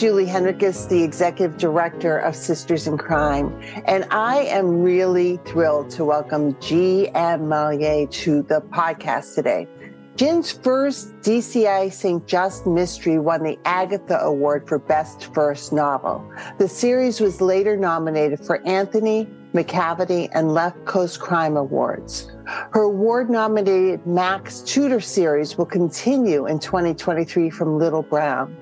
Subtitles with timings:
[0.00, 3.52] Julie Henriques, the Executive Director of Sisters in Crime,
[3.84, 7.42] and I am really thrilled to welcome G.M.
[7.42, 9.68] Malliet to the podcast today.
[10.16, 12.26] Jin's first DCI St.
[12.26, 16.24] Just mystery won the Agatha Award for Best First Novel.
[16.56, 22.32] The series was later nominated for Anthony, Macavity, and Left Coast Crime Awards.
[22.46, 28.56] Her award nominated Max Tudor series will continue in 2023 from Little Brown.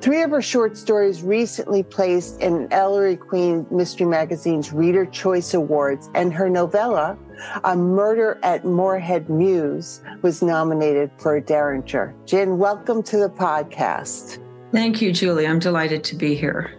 [0.00, 6.10] Three of her short stories recently placed in Ellery Queen Mystery Magazine's Reader Choice Awards,
[6.14, 7.18] and her novella,
[7.64, 12.14] A Murder at Morehead Mews, was nominated for a Derringer.
[12.24, 14.38] Jen, welcome to the podcast.
[14.72, 15.46] Thank you, Julie.
[15.46, 16.72] I'm delighted to be here.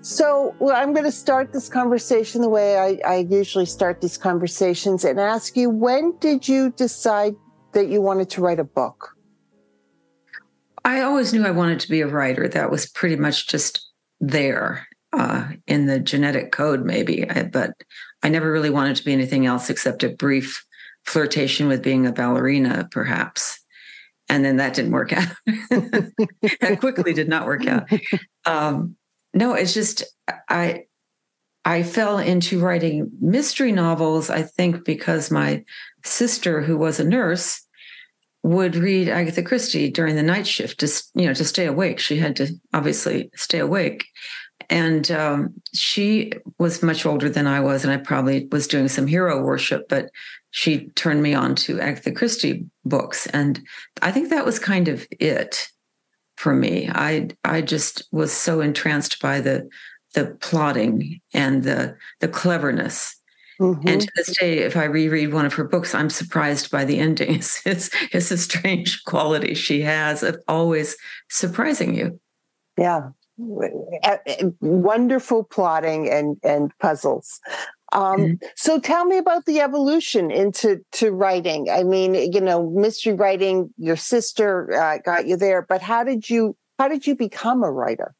[0.00, 4.16] So, well, I'm going to start this conversation the way I, I usually start these
[4.16, 7.34] conversations and ask you when did you decide
[7.72, 9.17] that you wanted to write a book?
[10.84, 12.48] I always knew I wanted to be a writer.
[12.48, 13.90] That was pretty much just
[14.20, 17.28] there uh, in the genetic code, maybe.
[17.28, 17.72] I, but
[18.22, 20.64] I never really wanted to be anything else except a brief
[21.04, 23.60] flirtation with being a ballerina, perhaps.
[24.28, 25.28] And then that didn't work out.
[25.46, 27.88] that quickly did not work out.
[28.44, 28.96] Um,
[29.32, 30.04] no, it's just
[30.48, 30.84] I
[31.64, 34.30] I fell into writing mystery novels.
[34.30, 35.64] I think because my
[36.04, 37.66] sister, who was a nurse,
[38.48, 41.98] would read Agatha Christie during the night shift to you know to stay awake.
[41.98, 44.06] She had to obviously stay awake,
[44.70, 49.06] and um, she was much older than I was, and I probably was doing some
[49.06, 49.88] hero worship.
[49.88, 50.10] But
[50.50, 53.60] she turned me on to Agatha Christie books, and
[54.00, 55.68] I think that was kind of it
[56.36, 56.88] for me.
[56.90, 59.68] I I just was so entranced by the
[60.14, 63.14] the plotting and the the cleverness
[63.60, 63.88] Mm-hmm.
[63.88, 66.98] And to this day, if I reread one of her books, I'm surprised by the
[66.98, 67.60] endings.
[67.66, 70.96] It's, it's a strange quality she has of always
[71.28, 72.20] surprising you.
[72.76, 73.10] Yeah.
[74.60, 77.40] Wonderful plotting and, and puzzles.
[77.92, 78.46] Um, mm-hmm.
[78.56, 81.70] So tell me about the evolution into to writing.
[81.70, 83.72] I mean, you know, mystery writing.
[83.78, 87.70] Your sister uh, got you there, but how did you how did you become a
[87.70, 88.14] writer?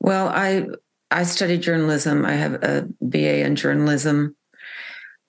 [0.00, 0.66] Well, I
[1.10, 2.24] I studied journalism.
[2.24, 4.36] I have a BA in journalism,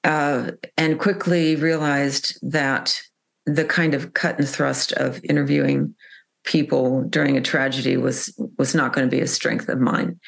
[0.04, 3.00] uh, and quickly realized that
[3.46, 5.96] the kind of cut and thrust of interviewing
[6.44, 10.20] people during a tragedy was was not going to be a strength of mine.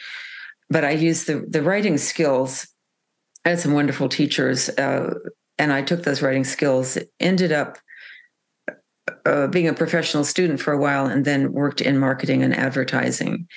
[0.70, 2.68] But I used the the writing skills.
[3.46, 5.14] I had some wonderful teachers, uh,
[5.58, 6.98] and I took those writing skills.
[7.20, 7.78] Ended up
[9.26, 13.48] uh, being a professional student for a while, and then worked in marketing and advertising.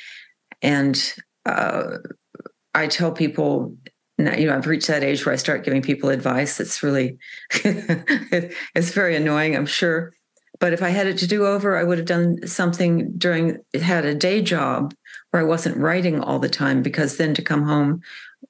[0.63, 1.99] And uh,
[2.75, 3.77] I tell people
[4.19, 6.59] now, you know, I've reached that age where I start giving people advice.
[6.59, 7.19] It's really,
[7.53, 10.15] it's very annoying, I'm sure.
[10.59, 14.07] But if I had it to do over, I would have done something during, had
[14.07, 14.95] a day job
[15.31, 18.01] where I wasn't writing all the time because then to come home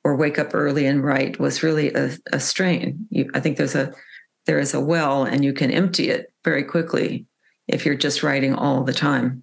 [0.04, 3.08] or wake up early and write was really a, a strain.
[3.10, 3.92] You, I think there's a,
[4.46, 7.26] there is a well and you can empty it very quickly
[7.66, 9.42] if you're just writing all the time.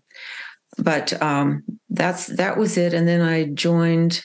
[0.78, 2.94] But um, that's, that was it.
[2.94, 4.24] And then I joined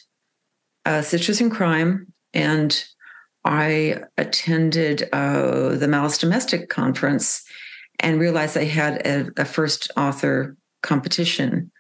[0.88, 2.82] uh, Sisters in Crime, and
[3.44, 7.44] I attended uh, the Malice Domestic conference
[8.00, 11.70] and realized I had a, a, first author competition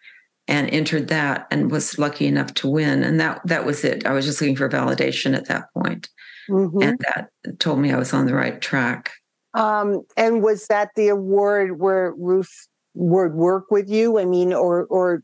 [0.46, 3.02] and entered that and was lucky enough to win.
[3.02, 4.04] And that that was it.
[4.04, 6.08] I was just looking for validation at that point.
[6.50, 6.82] Mm-hmm.
[6.82, 7.30] And that
[7.60, 9.12] told me I was on the right track.
[9.54, 14.18] Um, and was that the award where Ruth would work with you?
[14.18, 15.22] I mean, or or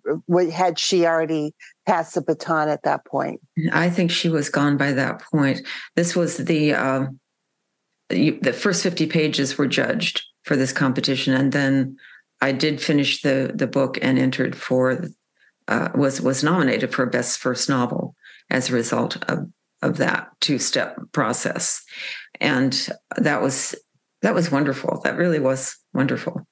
[0.51, 1.55] had she already
[1.87, 3.41] passed the baton at that point?
[3.73, 5.61] I think she was gone by that point.
[5.97, 7.07] This was the uh,
[8.09, 11.97] the first fifty pages were judged for this competition, and then
[12.41, 15.09] I did finish the the book and entered for
[15.69, 18.15] uh, was was nominated for best first novel
[18.51, 19.51] as a result of
[19.83, 21.83] of that two step process,
[22.41, 23.75] and that was
[24.23, 25.01] that was wonderful.
[25.05, 26.47] That really was wonderful.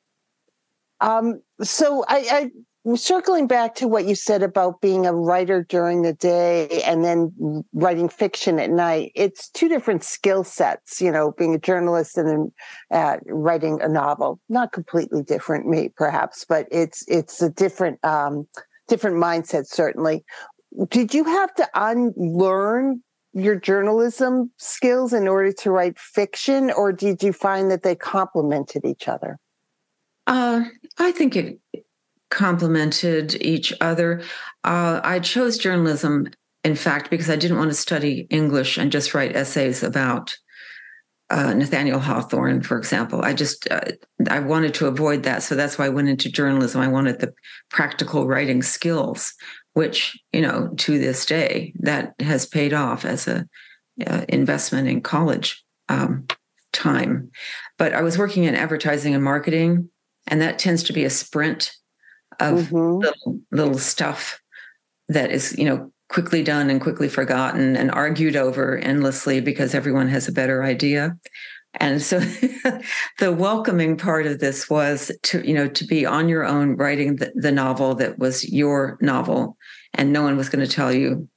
[1.00, 2.50] Um, so I, I
[2.96, 7.64] circling back to what you said about being a writer during the day and then
[7.72, 12.28] writing fiction at night, it's two different skill sets, you know, being a journalist and
[12.28, 12.52] then
[12.90, 14.40] uh, writing a novel.
[14.48, 18.48] Not completely different, me perhaps, but it's it's a different um,
[18.88, 20.24] different mindset, certainly.
[20.88, 23.02] Did you have to unlearn
[23.32, 28.84] your journalism skills in order to write fiction, or did you find that they complemented
[28.84, 29.38] each other?
[30.26, 30.64] Uh,
[30.98, 31.58] I think it
[32.32, 34.22] complemented each other.
[34.64, 36.28] Uh, I chose journalism,
[36.64, 40.36] in fact, because I didn't want to study English and just write essays about
[41.30, 43.22] uh, Nathaniel Hawthorne, for example.
[43.22, 43.80] I just uh,
[44.28, 46.80] I wanted to avoid that, so that's why I went into journalism.
[46.80, 47.32] I wanted the
[47.70, 49.34] practical writing skills,
[49.74, 53.46] which you know to this day that has paid off as a
[54.06, 56.26] uh, investment in college um,
[56.72, 57.30] time.
[57.78, 59.88] But I was working in advertising and marketing,
[60.26, 61.72] and that tends to be a sprint
[62.42, 62.98] of mm-hmm.
[62.98, 64.40] little, little stuff
[65.08, 70.08] that is, you know, quickly done and quickly forgotten and argued over endlessly because everyone
[70.08, 71.16] has a better idea.
[71.74, 72.18] And so
[73.18, 77.16] the welcoming part of this was to, you know, to be on your own writing
[77.16, 79.56] the, the novel that was your novel
[79.94, 81.28] and no one was going to tell you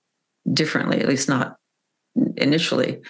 [0.52, 1.56] differently, at least not
[2.38, 3.02] initially.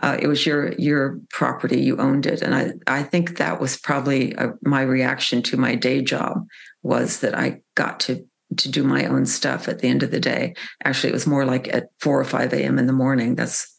[0.00, 3.76] Uh, it was your your property you owned it and i i think that was
[3.76, 6.46] probably a, uh, my reaction to my day job
[6.82, 8.24] was that I got to
[8.56, 10.54] to do my own stuff at the end of the day.
[10.84, 12.78] Actually, it was more like at four or five a.m.
[12.78, 13.34] in the morning.
[13.34, 13.74] That's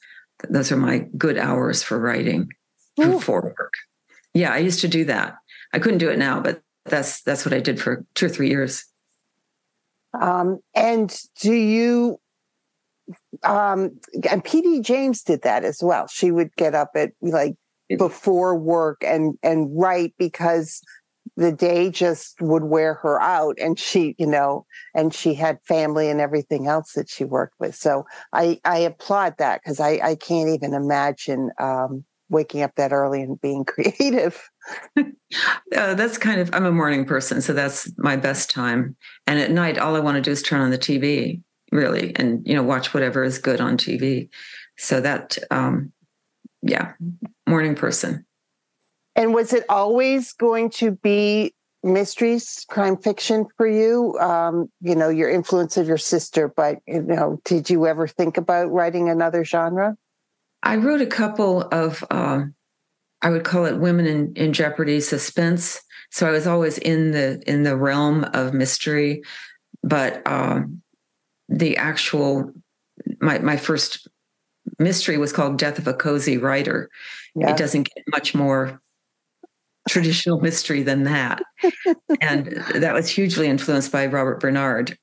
[0.50, 2.50] those are my good hours for writing
[3.19, 3.74] for work.
[4.34, 5.36] Yeah, I used to do that.
[5.74, 8.50] I couldn't do it now, but that's that's what I did for two or three
[8.50, 8.86] years.
[10.19, 12.19] Um, and do you?
[13.44, 14.00] Um,
[14.30, 16.07] and PD James did that as well.
[16.07, 17.56] She would get up at like
[17.98, 20.81] before work and and write because
[21.39, 26.09] the day just would wear her out and she you know and she had family
[26.09, 27.75] and everything else that she worked with.
[27.75, 32.91] So i i applaud that because i i can't even imagine um, waking up that
[32.91, 34.50] early and being creative.
[34.97, 38.95] Uh, that's kind of i'm a morning person so that's my best time.
[39.25, 41.41] And at night all i want to do is turn on the tv
[41.71, 44.27] really and you know watch whatever is good on tv
[44.77, 45.94] so that um
[46.63, 46.94] yeah
[47.47, 48.25] morning person
[49.19, 54.18] and was it always going to be mysteries, crime fiction for you?
[54.18, 58.38] Um, you know, your influence of your sister, but you know, did you ever think
[58.38, 59.98] about writing another genre?
[60.63, 62.56] I wrote a couple of, um,
[63.21, 65.81] I would call it women in, in jeopardy suspense.
[66.12, 69.22] So I was always in the in the realm of mystery,
[69.83, 70.81] but um,
[71.50, 72.54] the actual
[73.19, 74.07] my my first
[74.80, 76.89] mystery was called Death of a Cozy Writer.
[77.36, 77.51] Yeah.
[77.51, 78.81] It doesn't get much more
[79.89, 81.41] traditional mystery than that.
[82.21, 84.97] and that was hugely influenced by Robert Barnard,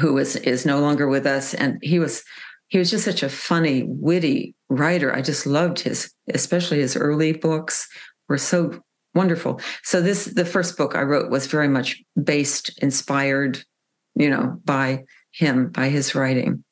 [0.00, 1.54] who is is no longer with us.
[1.54, 2.22] And he was
[2.68, 5.14] he was just such a funny, witty writer.
[5.14, 7.88] I just loved his, especially his early books
[8.28, 8.78] were so
[9.14, 9.60] wonderful.
[9.82, 13.58] So this the first book I wrote was very much based, inspired,
[14.14, 16.64] you know, by him, by his writing.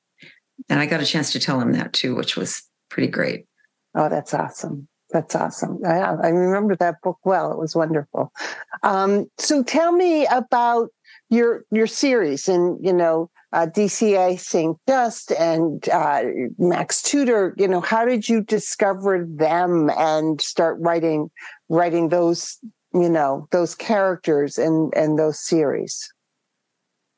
[0.69, 3.47] And I got a chance to tell him that too, which was pretty great.
[3.95, 4.89] Oh, that's awesome.
[5.17, 5.81] That's awesome.
[5.83, 7.51] I, I remember that book well.
[7.51, 8.35] It was wonderful.
[8.83, 10.91] Um, so tell me about
[11.31, 14.77] your your series and you know uh, DCI St.
[14.87, 16.25] Just and uh,
[16.59, 17.55] Max Tudor.
[17.57, 21.31] You know, how did you discover them and start writing
[21.71, 22.59] writing those
[22.93, 26.13] you know those characters and and those series?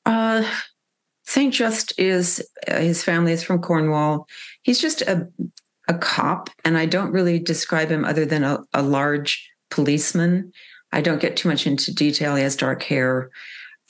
[0.06, 0.48] Uh,
[1.24, 1.52] St.
[1.52, 4.28] Just is uh, his family is from Cornwall.
[4.62, 5.26] He's just a
[5.88, 10.52] a cop, and I don't really describe him other than a, a large policeman.
[10.92, 12.36] I don't get too much into detail.
[12.36, 13.30] He has dark hair.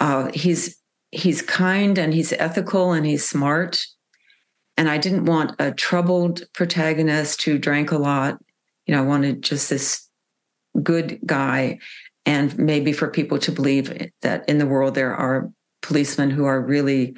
[0.00, 0.76] Uh, he's
[1.10, 3.84] he's kind and he's ethical and he's smart.
[4.76, 8.38] And I didn't want a troubled protagonist who drank a lot.
[8.86, 10.08] You know, I wanted just this
[10.82, 11.78] good guy,
[12.24, 15.50] and maybe for people to believe that in the world there are
[15.82, 17.16] policemen who are really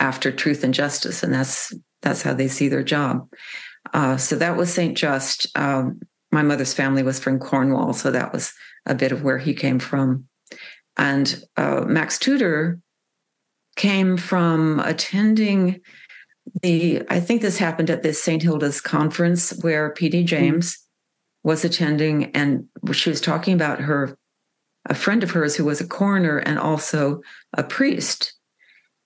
[0.00, 3.28] after truth and justice, and that's that's how they see their job.
[3.92, 4.96] Uh, so that was St.
[4.96, 5.46] Just.
[5.56, 8.52] Um, my mother's family was from Cornwall, so that was
[8.86, 10.26] a bit of where he came from.
[10.96, 12.80] And uh, Max Tudor
[13.76, 15.80] came from attending
[16.62, 18.42] the, I think this happened at this St.
[18.42, 20.18] Hilda's conference where P.D.
[20.18, 20.26] Mm-hmm.
[20.26, 21.48] James mm-hmm.
[21.48, 24.18] was attending, and she was talking about her,
[24.86, 27.20] a friend of hers who was a coroner and also
[27.56, 28.34] a priest.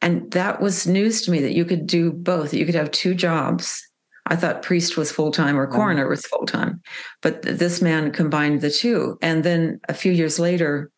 [0.01, 3.15] And that was news to me that you could do both, you could have two
[3.15, 3.87] jobs
[4.26, 6.81] I thought priest was full time or coroner was full time,
[7.23, 9.19] but this man combined the two.
[9.21, 10.91] And then a few years later,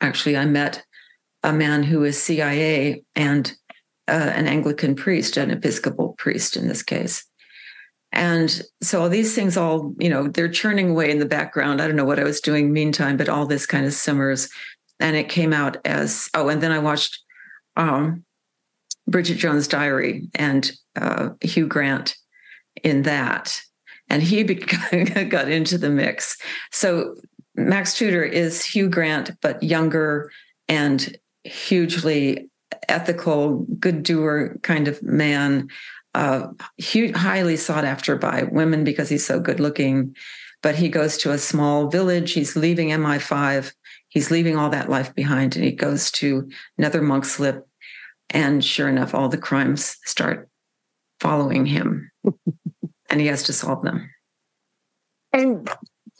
[0.00, 0.84] actually, I met
[1.42, 3.52] a man who is CIA and
[4.06, 7.24] uh, an Anglican priest, an Episcopal priest in this case.
[8.12, 11.80] And so all these things all, you know, they're churning away in the background.
[11.80, 14.50] I don't know what I was doing meantime, but all this kind of simmers.
[15.00, 17.18] And it came out as, oh, and then I watched
[17.76, 18.24] um,
[19.08, 22.16] Bridget Jones' Diary and uh, Hugh Grant
[22.82, 23.60] in that.
[24.08, 24.42] And he
[25.28, 26.36] got into the mix.
[26.70, 27.16] So
[27.54, 30.30] Max Tudor is Hugh Grant, but younger
[30.68, 32.50] and hugely
[32.88, 35.68] ethical, good doer kind of man,
[36.14, 40.14] uh, huge, highly sought after by women because he's so good looking.
[40.62, 42.32] But he goes to a small village.
[42.32, 43.72] He's leaving MI5.
[44.08, 46.48] He's leaving all that life behind, and he goes to
[46.78, 47.62] Nether Monkslip.
[48.30, 50.48] And sure enough, all the crimes start
[51.18, 52.10] following him,
[53.12, 54.10] and he has to solve them.
[55.32, 55.70] And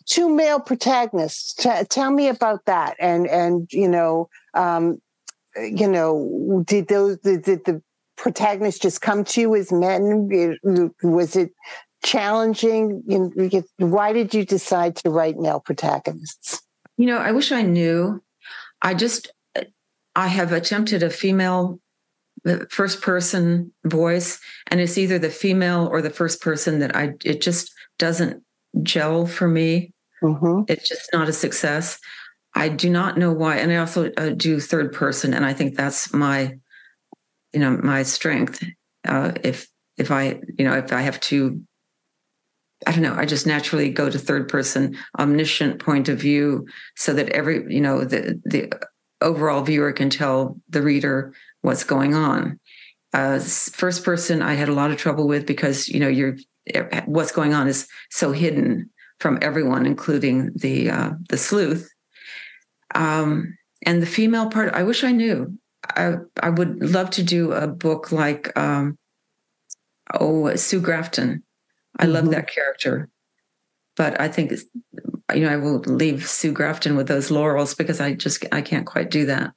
[0.07, 1.55] two male protagonists.
[1.55, 2.97] T- tell me about that.
[3.01, 5.01] And and you know, um,
[5.57, 7.83] you know, did those did, did the
[8.17, 10.29] protagonists just come to you as men?
[11.03, 11.53] Was it
[12.05, 13.03] challenging?
[13.07, 16.63] You know, why did you decide to write male protagonists?
[16.99, 18.23] You know, I wish I knew.
[18.83, 19.33] I just
[20.15, 21.81] I have attempted a female
[22.71, 27.41] first person voice and it's either the female or the first person that I it
[27.41, 28.43] just doesn't
[28.83, 29.93] gel for me.
[30.23, 30.63] Mm-hmm.
[30.69, 31.99] It's just not a success.
[32.55, 33.57] I do not know why.
[33.57, 36.59] And I also uh, do third person, and I think that's my,
[37.53, 38.65] you know, my strength.
[39.07, 41.61] Uh, if if I, you know, if I have to,
[42.87, 47.15] I don't know, I just naturally go to third person, omniscient point of view, so
[47.15, 48.73] that every, you know, the the
[49.21, 51.33] overall viewer can tell the reader
[51.63, 52.61] what's going on.
[53.15, 56.37] Uh, first person, I had a lot of trouble with because you know you're
[57.07, 58.91] what's going on is so hidden
[59.21, 61.89] from everyone, including the uh, the sleuth.
[62.95, 65.59] Um, and the female part, I wish I knew.
[65.89, 68.99] I I would love to do a book like um,
[70.13, 71.43] oh Sue Grafton.
[71.99, 72.13] I mm-hmm.
[72.13, 73.09] love that character,
[73.97, 74.53] but I think
[75.35, 78.87] you know I will leave Sue Grafton with those laurels because I just I can't
[78.87, 79.53] quite do that.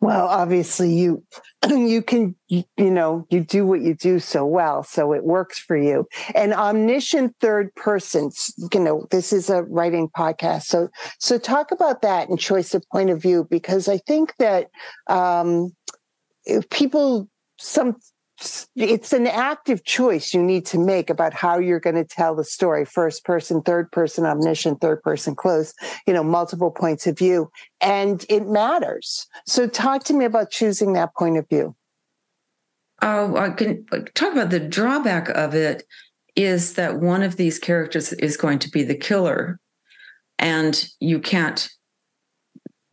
[0.00, 1.24] Well, obviously you
[1.68, 5.76] you can you know you do what you do so well so it works for
[5.76, 6.06] you.
[6.34, 8.30] And omniscient third person
[8.72, 10.88] you know this is a writing podcast so
[11.18, 14.68] so talk about that and choice of point of view because i think that
[15.08, 15.70] um
[16.70, 17.96] people some
[18.76, 22.44] it's an active choice you need to make about how you're going to tell the
[22.44, 25.74] story first person third person omniscient third person close
[26.06, 29.26] you know multiple points of view and it matters.
[29.46, 31.74] So talk to me about choosing that point of view.
[33.02, 35.84] Oh i can talk about the drawback of it
[36.36, 39.58] is that one of these characters is going to be the killer
[40.38, 41.68] and you can't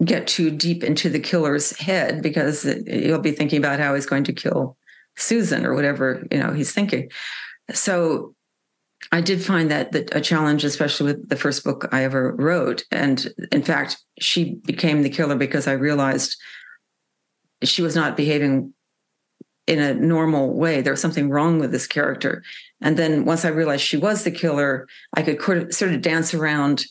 [0.03, 4.23] get too deep into the killer's head because you'll be thinking about how he's going
[4.23, 4.77] to kill
[5.17, 7.09] Susan or whatever you know he's thinking.
[7.73, 8.35] So
[9.11, 12.83] I did find that, that a challenge, especially with the first book I ever wrote.
[12.91, 16.37] And in fact, she became the killer because I realized
[17.63, 18.73] she was not behaving
[19.67, 20.81] in a normal way.
[20.81, 22.43] There was something wrong with this character.
[22.81, 26.85] And then once I realized she was the killer, I could sort of dance around.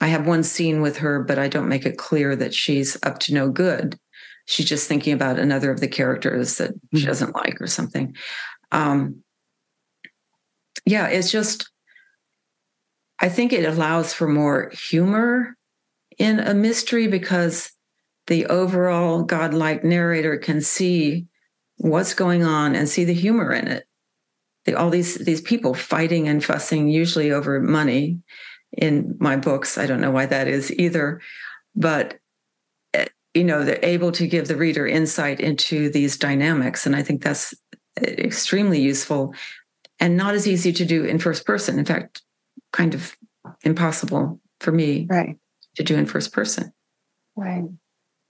[0.00, 3.18] I have one scene with her, but I don't make it clear that she's up
[3.20, 3.98] to no good
[4.46, 6.98] she's just thinking about another of the characters that mm-hmm.
[6.98, 8.14] she doesn't like or something.
[8.70, 9.22] Um,
[10.84, 11.70] yeah, it's just,
[13.20, 15.56] I think it allows for more humor
[16.18, 17.70] in a mystery because
[18.26, 21.26] the overall godlike narrator can see
[21.76, 23.84] what's going on and see the humor in it.
[24.64, 28.20] The, all these these people fighting and fussing, usually over money.
[28.78, 31.20] In my books, I don't know why that is either,
[31.74, 32.18] but
[33.34, 36.86] you know they're able to give the reader insight into these dynamics.
[36.86, 37.54] And i think that's
[38.00, 39.34] extremely useful
[40.00, 41.78] and not as easy to do in first person.
[41.78, 42.22] In fact
[42.72, 43.16] kind of
[43.64, 45.36] impossible for me right.
[45.76, 46.72] to do in first person.
[47.36, 47.64] Right.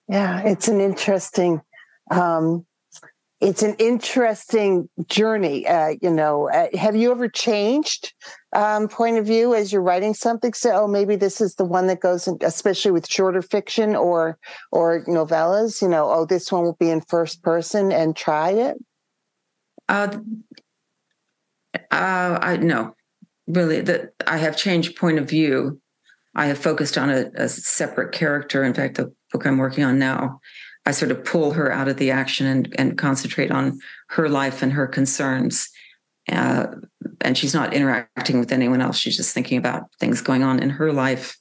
[0.08, 1.60] Yeah it's an interesting
[2.10, 2.66] um
[3.42, 5.66] it's an interesting journey.
[5.66, 8.14] Uh, you know, uh, have you ever changed
[8.52, 10.52] um, point of view as you're writing something?
[10.52, 14.38] So, oh, maybe this is the one that goes, in, especially with shorter fiction or
[14.70, 15.82] or novellas.
[15.82, 18.76] You know, oh, this one will be in first person, and try it.
[19.88, 20.18] Uh,
[21.90, 22.94] uh, I no,
[23.46, 23.80] really.
[23.80, 25.80] That I have changed point of view.
[26.34, 28.64] I have focused on a, a separate character.
[28.64, 30.40] In fact, the book I'm working on now
[30.84, 33.78] I sort of pull her out of the action and, and concentrate on
[34.08, 35.68] her life and her concerns.
[36.30, 36.66] Uh,
[37.20, 38.96] and she's not interacting with anyone else.
[38.96, 41.36] She's just thinking about things going on in her life.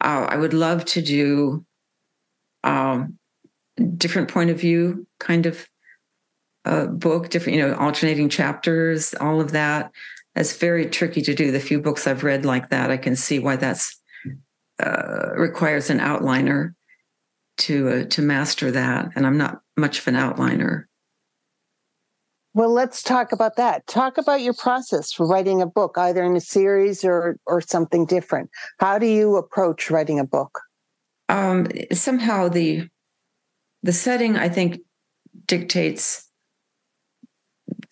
[0.00, 1.64] Uh, I would love to do
[2.64, 3.18] um,
[3.96, 5.66] different point of view kind of
[6.64, 9.92] uh, book, different, you know, alternating chapters, all of that.
[10.34, 11.50] That's very tricky to do.
[11.50, 14.00] The few books I've read like that, I can see why that's
[14.82, 16.74] uh, requires an outliner
[17.58, 20.84] to uh, to master that, and I'm not much of an outliner.
[22.52, 23.86] Well, let's talk about that.
[23.86, 28.06] Talk about your process for writing a book, either in a series or or something
[28.06, 28.50] different.
[28.78, 30.60] How do you approach writing a book?
[31.28, 32.88] Um, somehow the
[33.82, 34.80] the setting, I think,
[35.46, 36.26] dictates.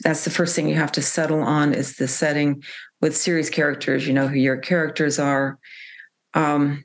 [0.01, 2.63] That's the first thing you have to settle on is the setting
[3.01, 4.09] with series characters.
[4.09, 5.59] You know who your characters are.
[6.35, 6.85] Um,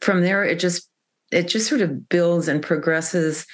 [0.00, 0.88] from there, it just
[1.30, 3.46] it just sort of builds and progresses.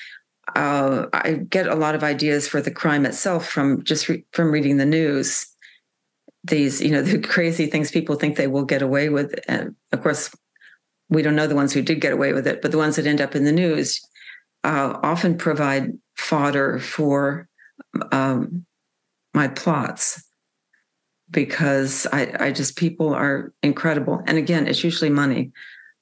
[0.54, 4.50] Uh, I get a lot of ideas for the crime itself from just re- from
[4.50, 5.46] reading the news.
[6.44, 10.02] These, you know, the crazy things people think they will get away with, and of
[10.02, 10.30] course,
[11.08, 13.06] we don't know the ones who did get away with it, but the ones that
[13.06, 14.00] end up in the news
[14.64, 17.48] uh, often provide fodder for
[18.12, 18.66] um,
[19.34, 20.22] my plots
[21.30, 25.52] because I, I just people are incredible, and again, it's usually money.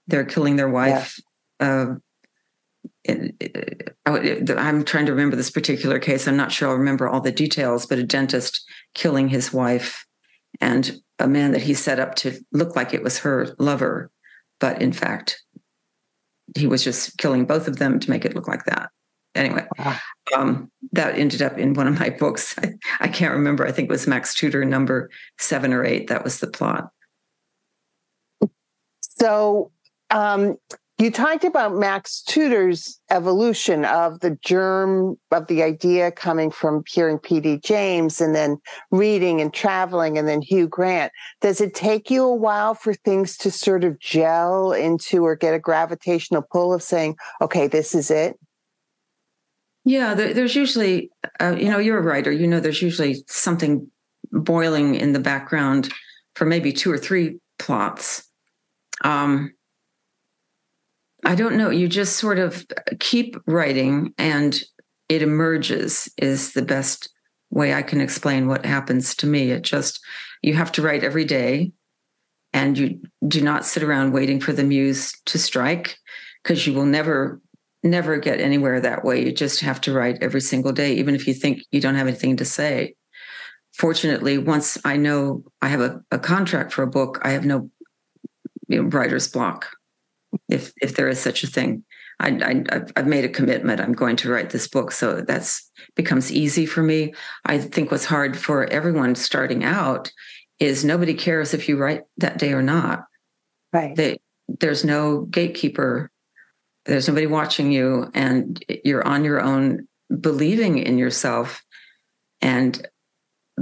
[0.06, 1.20] They're killing their wife
[1.60, 1.94] uh,
[3.08, 6.26] I'm trying to remember this particular case.
[6.26, 10.06] I'm not sure I'll remember all the details, but a dentist killing his wife
[10.60, 14.10] and a man that he set up to look like it was her lover,
[14.60, 15.42] but in fact,
[16.56, 18.90] he was just killing both of them to make it look like that.
[19.34, 19.96] Anyway, wow.
[20.34, 22.54] um, that ended up in one of my books.
[22.62, 23.66] I, I can't remember.
[23.66, 26.08] I think it was Max Tudor number seven or eight.
[26.08, 26.90] That was the plot.
[29.00, 29.72] So,
[30.10, 30.56] um,
[30.98, 37.18] you talked about Max Tudor's evolution of the germ of the idea coming from hearing
[37.18, 37.60] P.D.
[37.62, 38.56] James and then
[38.90, 41.12] reading and traveling and then Hugh Grant.
[41.42, 45.52] Does it take you a while for things to sort of gel into or get
[45.52, 48.38] a gravitational pull of saying, okay, this is it?
[49.84, 51.10] Yeah, there's usually,
[51.40, 53.88] uh, you know, you're a writer, you know, there's usually something
[54.32, 55.92] boiling in the background
[56.34, 58.26] for maybe two or three plots.
[59.04, 59.52] Um,
[61.26, 61.70] I don't know.
[61.70, 62.64] You just sort of
[63.00, 64.62] keep writing and
[65.08, 67.12] it emerges, is the best
[67.50, 69.50] way I can explain what happens to me.
[69.50, 69.98] It just,
[70.42, 71.72] you have to write every day
[72.52, 75.98] and you do not sit around waiting for the muse to strike
[76.44, 77.40] because you will never,
[77.82, 79.24] never get anywhere that way.
[79.24, 82.06] You just have to write every single day, even if you think you don't have
[82.06, 82.94] anything to say.
[83.74, 87.68] Fortunately, once I know I have a, a contract for a book, I have no
[88.68, 89.75] you know, writer's block
[90.48, 91.84] if if there is such a thing.
[92.18, 93.80] I, I I've made a commitment.
[93.80, 97.14] I'm going to write this book, so that's becomes easy for me.
[97.44, 100.10] I think what's hard for everyone starting out
[100.58, 103.04] is nobody cares if you write that day or not.
[103.72, 103.94] Right.
[103.94, 104.18] They,
[104.48, 106.10] there's no gatekeeper.
[106.86, 109.88] There's nobody watching you, and you're on your own,
[110.20, 111.62] believing in yourself,
[112.40, 112.86] and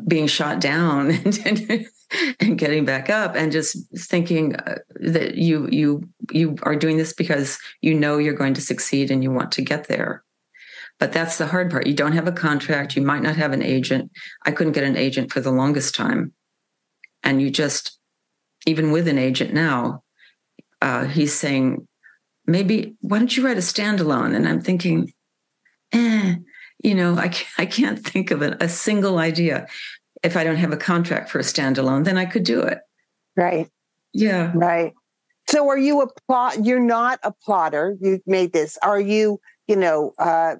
[0.07, 1.11] being shot down
[1.45, 1.87] and,
[2.41, 7.13] and getting back up and just thinking uh, that you you you are doing this
[7.13, 10.23] because you know you're going to succeed and you want to get there.
[11.01, 11.87] But that's the hard part.
[11.87, 12.95] You don't have a contract.
[12.95, 14.13] You might not have an agent.
[14.45, 16.33] I couldn't get an agent for the longest time.
[17.23, 17.99] And you just
[18.67, 20.05] even with an agent now
[20.85, 21.87] uh, he's saying
[22.47, 24.35] maybe why don't you write a standalone?
[24.37, 25.13] And i'm thinking
[25.93, 26.37] eh
[26.85, 29.67] you know i can't, I can't think of a, a single idea
[30.25, 32.79] if I don't have a contract for a standalone, then I could do it.
[33.37, 33.69] Right.
[34.13, 34.53] Yeah.
[34.55, 34.95] Right.
[35.49, 36.65] So are you a plot?
[36.65, 37.97] You're not a plotter.
[38.01, 38.79] You made this.
[38.83, 40.57] Are you, you know, uh,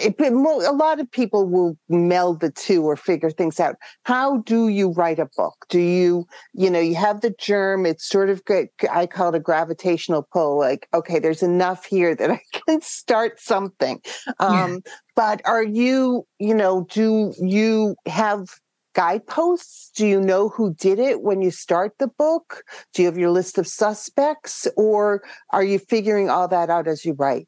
[0.00, 3.76] it, a lot of people will meld the two or figure things out.
[4.02, 5.66] How do you write a book?
[5.68, 8.42] Do you, you know, you have the germ, it's sort of,
[8.90, 10.58] I call it a gravitational pull.
[10.58, 14.00] Like, okay, there's enough here that I can start something.
[14.40, 14.92] Um, yeah.
[15.14, 18.48] But are you, you know, do you have
[18.94, 19.90] guideposts?
[19.94, 22.64] Do you know who did it when you start the book?
[22.92, 27.04] Do you have your list of suspects or are you figuring all that out as
[27.04, 27.46] you write?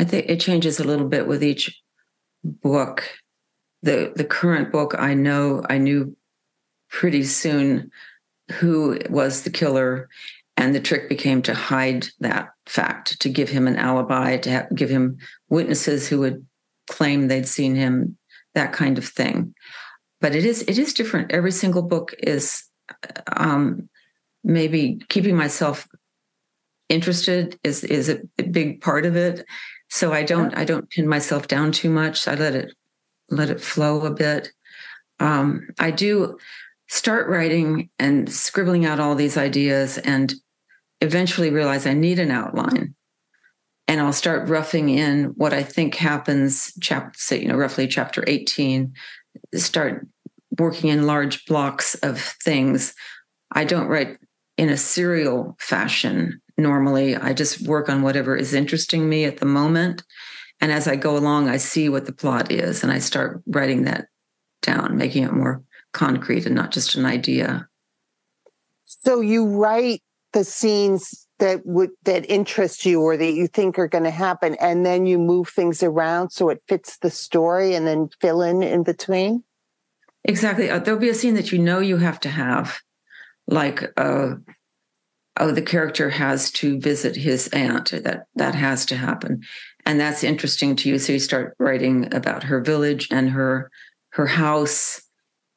[0.00, 1.78] I think it changes a little bit with each
[2.42, 3.06] book.
[3.82, 6.16] The the current book I know I knew
[6.88, 7.90] pretty soon
[8.52, 10.08] who was the killer
[10.56, 14.74] and the trick became to hide that fact to give him an alibi to have,
[14.74, 15.18] give him
[15.50, 16.46] witnesses who would
[16.88, 18.16] claim they'd seen him
[18.54, 19.54] that kind of thing.
[20.22, 21.30] But it is it is different.
[21.30, 22.64] Every single book is
[23.36, 23.90] um,
[24.42, 25.86] maybe keeping myself
[26.88, 29.44] interested is is a, a big part of it
[29.90, 32.26] so i don't i don't pin myself down too much.
[32.26, 32.74] I let it
[33.28, 34.52] let it flow a bit.
[35.18, 36.38] Um, i do
[36.88, 40.34] start writing and scribbling out all these ideas and
[41.00, 42.94] eventually realize i need an outline.
[43.90, 48.22] And I'll start roughing in what I think happens, chapter, say, you know, roughly chapter
[48.24, 48.94] 18,
[49.56, 50.06] start
[50.60, 52.94] working in large blocks of things.
[53.50, 54.18] I don't write
[54.56, 57.16] in a serial fashion normally.
[57.16, 60.02] I just work on whatever is interesting me at the moment.
[60.60, 63.84] And as I go along, I see what the plot is and I start writing
[63.84, 64.08] that
[64.62, 67.66] down, making it more concrete and not just an idea.
[68.84, 73.88] So you write the scenes that would that interest you or that you think are
[73.88, 77.86] going to happen and then you move things around so it fits the story and
[77.86, 79.42] then fill in in between
[80.24, 82.78] exactly uh, there'll be a scene that you know you have to have
[83.48, 84.34] like uh,
[85.38, 89.42] oh the character has to visit his aunt that that has to happen
[89.86, 93.70] and that's interesting to you so you start writing about her village and her
[94.10, 95.02] her house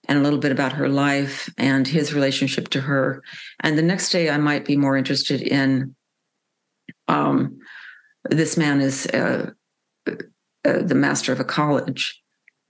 [0.08, 3.24] and a little bit about her life and his relationship to her.
[3.62, 5.96] And the next day, I might be more interested in
[7.08, 7.60] um,
[8.30, 9.52] this man is uh,
[10.08, 10.14] uh,
[10.64, 12.22] the master of a college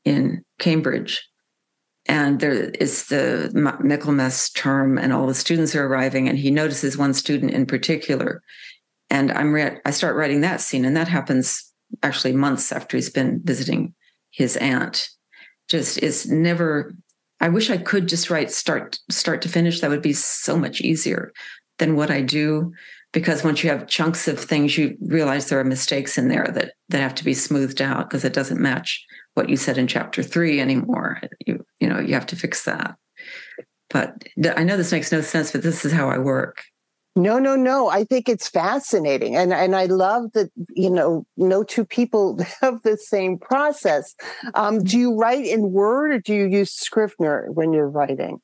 [0.05, 1.27] in Cambridge.
[2.05, 6.97] And there is the Michaelmas term, and all the students are arriving, and he notices
[6.97, 8.41] one student in particular.
[9.09, 13.09] And I'm re- I start writing that scene, and that happens actually months after he's
[13.09, 13.93] been visiting
[14.31, 15.09] his aunt.
[15.69, 16.93] Just is never
[17.43, 19.81] I wish I could just write start start to finish.
[19.81, 21.33] That would be so much easier
[21.77, 22.71] than what I do.
[23.11, 26.73] Because once you have chunks of things, you realize there are mistakes in there that
[26.87, 30.23] that have to be smoothed out because it doesn't match what you said in chapter
[30.23, 31.21] three anymore.
[31.45, 32.95] You you know you have to fix that.
[33.89, 34.23] But
[34.57, 36.63] I know this makes no sense, but this is how I work.
[37.15, 37.89] No, no, no.
[37.89, 39.35] I think it's fascinating.
[39.35, 44.15] And and I love that, you know, no two people have the same process.
[44.55, 48.39] Um, do you write in Word or do you use Scrivener when you're writing?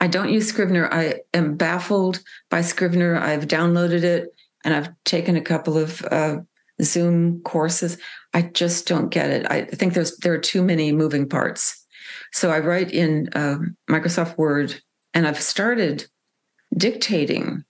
[0.00, 0.88] I don't use Scrivener.
[0.92, 2.20] I am baffled
[2.50, 3.16] by Scrivener.
[3.16, 4.28] I've downloaded it
[4.64, 6.38] and I've taken a couple of uh,
[6.82, 7.98] Zoom courses.
[8.34, 9.50] I just don't get it.
[9.50, 11.86] I think there's there are too many moving parts.
[12.32, 14.74] So I write in uh, Microsoft Word
[15.14, 16.06] and I've started
[16.76, 17.64] dictating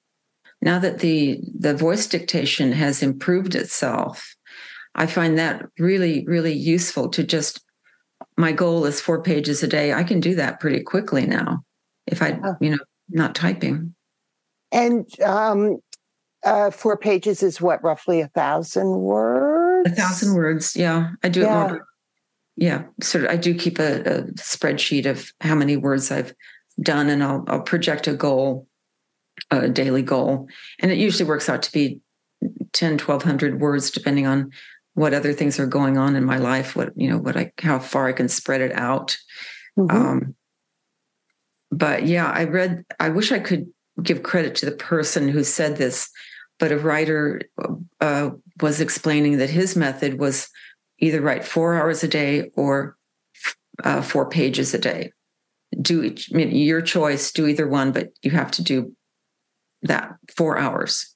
[0.63, 4.35] now that the the voice dictation has improved itself
[4.95, 7.63] i find that really really useful to just
[8.37, 11.63] my goal is four pages a day i can do that pretty quickly now
[12.07, 12.57] if i oh.
[12.61, 12.79] you know
[13.11, 13.95] not typing
[14.73, 15.77] and um
[16.45, 21.41] uh four pages is what roughly a thousand words a thousand words yeah i do
[21.41, 21.67] yeah.
[21.67, 21.87] it more
[22.57, 26.35] yeah sort of i do keep a, a spreadsheet of how many words i've
[26.81, 28.67] done and i'll, I'll project a goal
[29.51, 30.49] a daily goal.
[30.81, 32.01] And it usually works out to be
[32.73, 34.51] 10, 1200 words, depending on
[34.95, 37.79] what other things are going on in my life, what, you know, what I, how
[37.79, 39.17] far I can spread it out.
[39.79, 39.97] Mm-hmm.
[39.97, 40.35] Um,
[41.71, 43.67] but yeah, I read, I wish I could
[44.03, 46.11] give credit to the person who said this,
[46.59, 47.43] but a writer
[48.01, 50.49] uh, was explaining that his method was
[50.99, 52.97] either write four hours a day or
[53.83, 55.11] uh, four pages a day.
[55.81, 58.95] Do each, I mean, your choice, do either one, but you have to do
[59.83, 61.15] that four hours.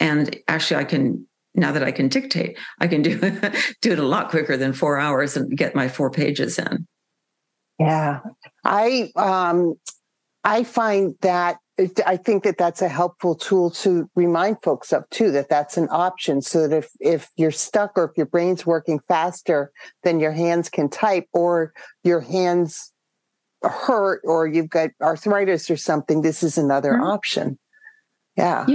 [0.00, 3.18] And actually, I can now that I can dictate, I can do
[3.80, 6.86] do it a lot quicker than four hours and get my four pages in.
[7.78, 8.20] Yeah,
[8.64, 9.74] I um,
[10.44, 11.58] I find that
[12.06, 15.88] I think that that's a helpful tool to remind folks of too that that's an
[15.90, 19.70] option so that if if you're stuck or if your brain's working faster
[20.02, 22.92] than your hands can type or your hands
[23.62, 27.04] hurt or you've got arthritis or something this is another mm-hmm.
[27.04, 27.58] option
[28.36, 28.66] yeah.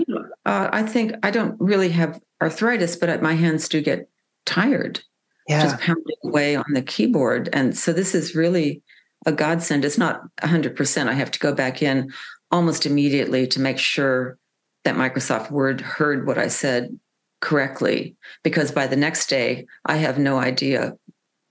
[0.46, 4.10] Uh, I think I don't really have arthritis, but my hands do get
[4.46, 5.02] tired.
[5.48, 5.62] Yeah.
[5.62, 7.50] Just pounding away on the keyboard.
[7.54, 8.82] And so this is really
[9.26, 9.86] a godsend.
[9.86, 11.08] It's not 100%.
[11.08, 12.12] I have to go back in
[12.52, 14.38] almost immediately to make sure
[14.84, 17.00] that Microsoft Word heard what I said
[17.40, 18.16] correctly.
[18.44, 20.94] Because by the next day, I have no idea,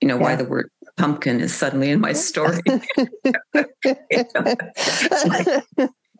[0.00, 0.22] you know, yeah.
[0.22, 2.60] why the word pumpkin is suddenly in my story.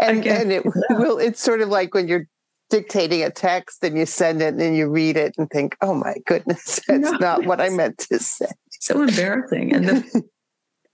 [0.01, 2.27] and, and it will it's sort of like when you're
[2.71, 6.15] dictating a text and you send it and you read it and think oh my
[6.27, 10.23] goodness that's no, not what i meant to say so embarrassing and the,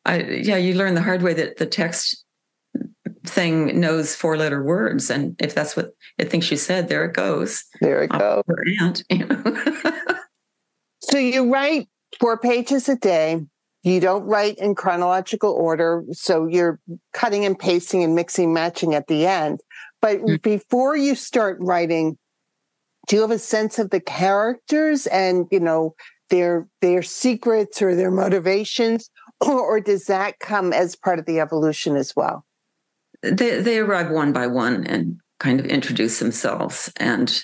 [0.04, 2.24] I, yeah you learn the hard way that the text
[3.28, 7.14] thing knows four letter words and if that's what it thinks you said there it
[7.14, 8.42] goes there it goes
[8.80, 9.64] aunt, you know?
[11.00, 13.40] so you write four pages a day
[13.86, 16.80] you don't write in chronological order, so you're
[17.12, 19.60] cutting and pasting and mixing, matching at the end.
[20.02, 20.36] But mm-hmm.
[20.42, 22.18] before you start writing,
[23.06, 25.94] do you have a sense of the characters and you know
[26.30, 29.08] their their secrets or their motivations,
[29.40, 32.44] or, or does that come as part of the evolution as well?
[33.30, 37.42] They they arrive one by one and kind of introduce themselves and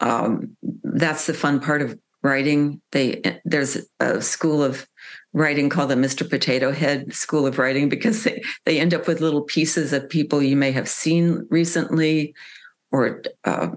[0.00, 2.80] um, that's the fun part of writing.
[2.92, 4.86] They there's a school of
[5.32, 6.28] writing called the Mr.
[6.28, 10.42] Potato Head School of Writing because they, they end up with little pieces of people
[10.42, 12.34] you may have seen recently
[12.90, 13.68] or uh,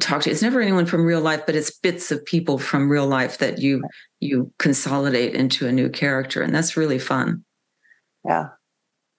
[0.00, 0.30] talk to.
[0.30, 3.58] It's never anyone from real life, but it's bits of people from real life that
[3.58, 3.82] you
[4.18, 7.44] you consolidate into a new character, and that's really fun.
[8.24, 8.48] Yeah,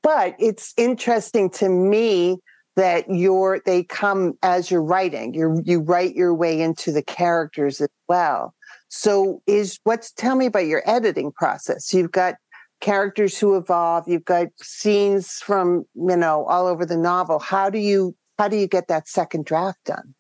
[0.04, 2.38] but it's interesting to me
[2.76, 5.34] that you're they come as you're writing.
[5.34, 8.54] You you write your way into the characters as well.
[8.88, 11.94] So is what's tell me about your editing process.
[11.94, 12.36] You've got
[12.82, 17.40] characters who evolve, you've got scenes from, you know, all over the novel.
[17.40, 20.16] How do you how do you get that second draft done?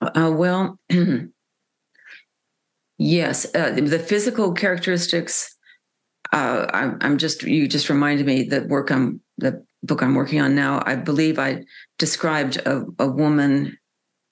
[0.00, 0.78] Uh, well,
[2.98, 5.55] yes, uh, the physical characteristics.
[6.32, 10.54] Uh, I'm, just you just reminded me the work I'm the book I'm working on
[10.54, 10.82] now.
[10.84, 11.64] I believe I
[11.98, 13.78] described a, a woman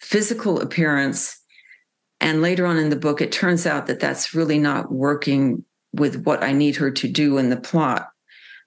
[0.00, 1.40] physical appearance
[2.20, 6.24] and later on in the book, it turns out that that's really not working with
[6.24, 8.08] what I need her to do in the plot.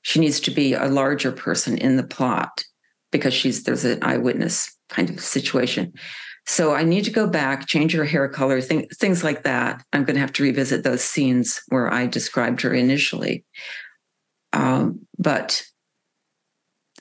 [0.03, 2.63] She needs to be a larger person in the plot
[3.11, 5.93] because she's there's an eyewitness kind of situation.
[6.47, 9.83] So I need to go back, change her hair color, th- things like that.
[9.91, 13.43] I'm going to have to revisit those scenes where I described her initially.
[14.53, 15.62] Um, but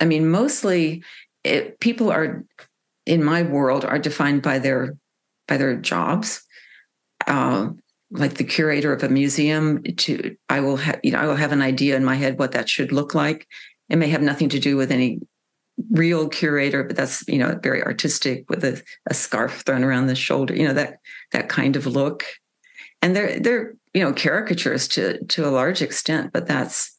[0.01, 1.05] I mean, mostly
[1.45, 2.45] it, people are
[3.07, 4.97] in my world are defined by their
[5.47, 6.43] by their jobs.
[7.27, 7.71] Uh,
[8.11, 11.53] like the curator of a museum, to I will have you know I will have
[11.53, 13.47] an idea in my head what that should look like.
[13.89, 15.21] It may have nothing to do with any
[15.91, 20.15] real curator, but that's you know very artistic with a, a scarf thrown around the
[20.15, 20.99] shoulder, you know that
[21.33, 22.25] that kind of look.
[23.03, 26.97] And they're they're you know caricatures to to a large extent, but that's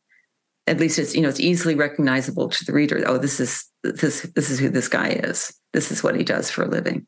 [0.68, 3.04] at least it's you know it's easily recognizable to the reader.
[3.06, 5.54] Oh, this is this this is who this guy is.
[5.74, 7.08] This is what he does for a living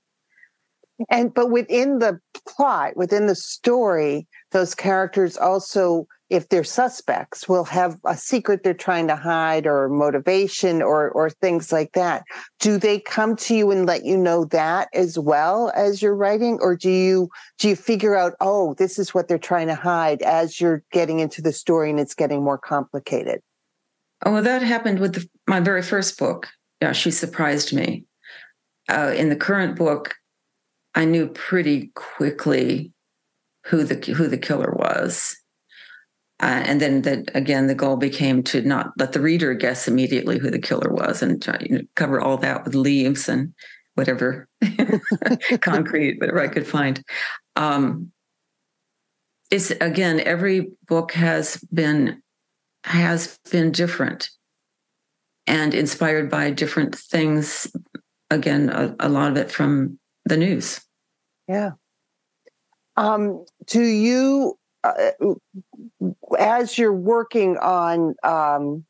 [1.10, 7.64] and but within the plot within the story those characters also if they're suspects will
[7.64, 12.24] have a secret they're trying to hide or motivation or or things like that.
[12.60, 16.60] Do they come to you and let you know that as well as you're writing?
[16.62, 20.22] Or do you do you figure out oh this is what they're trying to hide
[20.22, 23.42] as you're getting into the story and it's getting more complicated?
[24.26, 26.48] Oh that happened with the, my very first book.
[26.82, 28.06] Yeah she surprised me.
[28.88, 30.16] Uh, in the current book
[30.96, 32.92] I knew pretty quickly
[33.66, 35.39] who the who the killer was.
[36.42, 40.40] Uh, and then that again, the goal became to not let the reader guess immediately
[40.40, 43.54] who the killer was, and try, you know, cover all that with leaves and
[43.96, 44.48] whatever
[45.62, 47.04] concrete, whatever I could find.
[47.56, 48.12] Um,
[49.52, 52.22] it's again, every book has been
[52.86, 54.30] has been different
[55.48, 57.68] and inspired by different things.
[58.30, 60.80] Again, a, a lot of it from the news.
[61.48, 61.72] Yeah.
[62.96, 65.12] Um, do you, uh,
[66.38, 68.86] as you're working on um,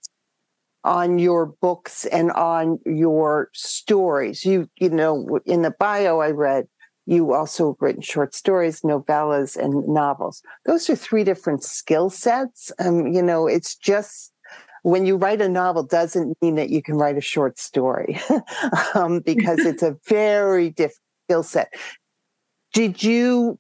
[0.84, 6.68] on your books and on your stories, you you know, in the bio I read,
[7.06, 10.42] you also written short stories, novellas, and novels.
[10.66, 12.72] Those are three different skill sets.
[12.80, 14.32] Um, you know, it's just
[14.84, 18.20] when you write a novel doesn't mean that you can write a short story
[18.96, 21.74] um, because it's a very different skill set.
[22.74, 23.58] Did you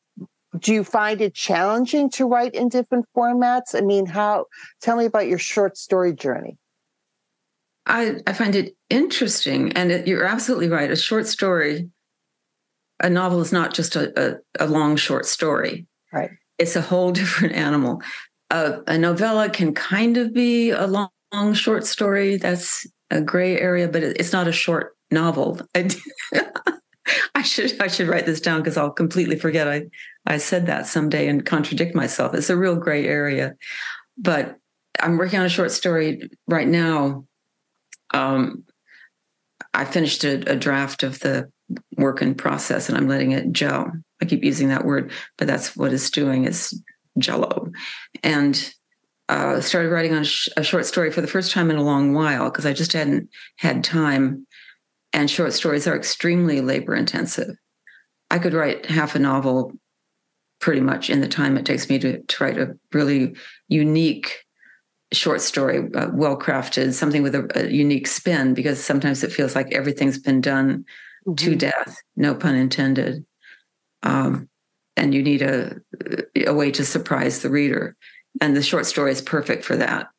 [0.57, 3.75] do you find it challenging to write in different formats?
[3.75, 4.45] I mean, how
[4.81, 6.57] tell me about your short story journey.
[7.85, 9.71] I, I find it interesting.
[9.73, 10.91] And it, you're absolutely right.
[10.91, 11.89] A short story,
[12.99, 15.87] a novel is not just a, a, a long short story.
[16.13, 16.31] Right.
[16.57, 18.01] It's a whole different animal.
[18.51, 22.37] Uh, a novella can kind of be a long, long short story.
[22.37, 25.59] That's a gray area, but it's not a short novel.
[27.35, 29.83] I should I should write this down because I'll completely forget I
[30.25, 32.33] I said that someday and contradict myself.
[32.33, 33.55] It's a real gray area.
[34.17, 34.57] But
[34.99, 37.25] I'm working on a short story right now.
[38.13, 38.63] Um,
[39.73, 41.49] I finished a, a draft of the
[41.97, 43.91] work in process and I'm letting it gel.
[44.21, 46.81] I keep using that word, but that's what it's doing is
[47.17, 47.71] jello.
[48.23, 48.73] And
[49.29, 51.83] uh, started writing on a, sh- a short story for the first time in a
[51.83, 54.47] long while because I just hadn't had time
[55.13, 57.55] and short stories are extremely labor intensive.
[58.29, 59.73] I could write half a novel
[60.59, 63.35] pretty much in the time it takes me to, to write a really
[63.67, 64.43] unique
[65.11, 69.55] short story, uh, well crafted, something with a, a, unique spin, because sometimes it feels
[69.55, 70.85] like everything's been done
[71.27, 71.33] mm-hmm.
[71.33, 73.25] to death, no pun intended.
[74.03, 74.49] Um,
[74.95, 75.77] and you need a,
[76.45, 77.95] a way to surprise the reader.
[78.41, 80.09] And the short story is perfect for that,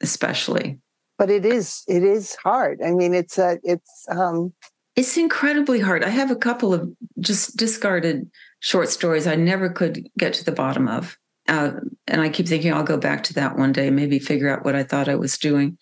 [0.00, 0.78] especially
[1.18, 2.80] but it is it is hard.
[2.84, 4.54] I mean, it's a it's um,
[4.96, 6.04] It's incredibly hard.
[6.04, 6.88] I have a couple of
[7.20, 11.18] just discarded short stories I never could get to the bottom of.
[11.48, 11.72] Uh,
[12.06, 14.74] and I keep thinking I'll go back to that one day, maybe figure out what
[14.74, 15.78] I thought I was doing.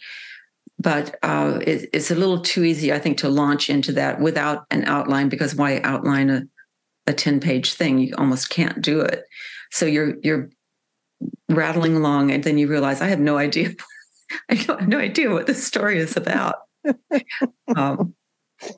[0.79, 4.67] But uh, it, it's a little too easy, I think, to launch into that without
[4.71, 6.43] an outline because why outline a,
[7.07, 7.99] a 10 page thing?
[7.99, 9.25] You almost can't do it.
[9.71, 10.51] So you're you're
[11.49, 13.71] rattling along and then you realize I have no idea.
[14.51, 16.57] I have no idea what this story is about.
[17.77, 18.15] um,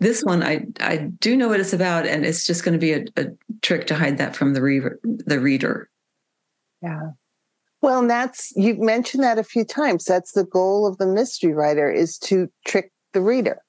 [0.00, 2.92] this one, I I do know what it's about, and it's just going to be
[2.92, 3.26] a, a
[3.62, 4.98] trick to hide that from the reader.
[5.04, 5.88] The reader.
[6.82, 7.10] Yeah.
[7.80, 10.04] Well, and that's you've mentioned that a few times.
[10.04, 13.62] That's the goal of the mystery writer is to trick the reader,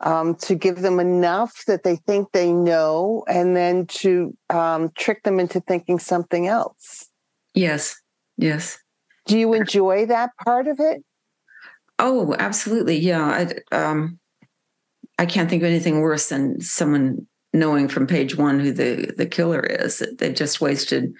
[0.00, 5.22] um, to give them enough that they think they know, and then to um, trick
[5.22, 7.08] them into thinking something else.
[7.54, 7.96] Yes.
[8.36, 8.78] Yes.
[9.26, 11.02] Do you enjoy that part of it?
[11.98, 12.98] Oh, absolutely.
[12.98, 13.24] Yeah.
[13.72, 14.18] I, um,
[15.18, 19.26] I can't think of anything worse than someone knowing from page one who the the
[19.26, 20.02] killer is.
[20.18, 21.12] They've just wasted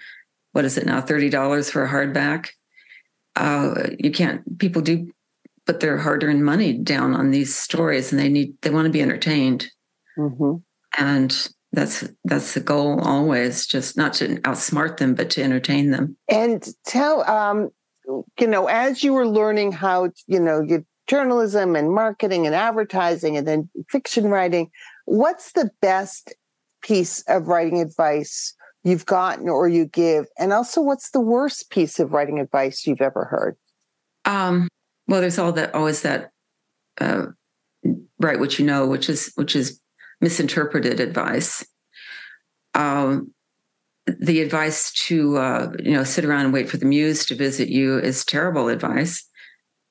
[0.53, 2.49] what is it now thirty dollars for a hardback.
[3.35, 4.57] Uh, you can't.
[4.59, 5.11] People do
[5.65, 8.91] put their hard earned money down on these stories, and they need they want to
[8.91, 9.69] be entertained.
[10.17, 10.57] Mm-hmm.
[10.97, 13.67] And that's that's the goal always.
[13.67, 16.17] Just not to outsmart them, but to entertain them.
[16.27, 17.69] And tell um,
[18.39, 23.35] you know, as you were learning how you know your journalism and marketing and advertising
[23.35, 24.69] and then fiction writing.
[25.05, 26.33] What's the best
[26.81, 30.27] piece of writing advice you've gotten or you give?
[30.37, 33.57] And also, what's the worst piece of writing advice you've ever heard?
[34.23, 34.69] Um,
[35.07, 36.29] well, there's all that always that
[37.01, 37.25] uh,
[38.19, 39.81] write what you know, which is which is
[40.21, 41.65] misinterpreted advice.
[42.75, 43.33] Um,
[44.19, 47.69] the advice to uh, you know sit around and wait for the muse to visit
[47.69, 49.25] you is terrible advice.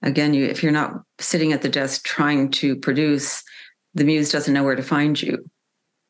[0.02, 3.42] Again you if you're not sitting at the desk trying to produce
[3.94, 5.44] the muse doesn't know where to find you.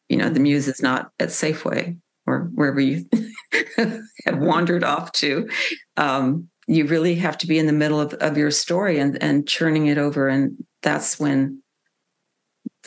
[0.09, 3.09] You know the muse is not at safeway or wherever you
[3.77, 5.49] have wandered off to.
[5.97, 9.49] Um, you really have to be in the middle of, of your story and, and
[9.49, 11.63] churning it over and that's when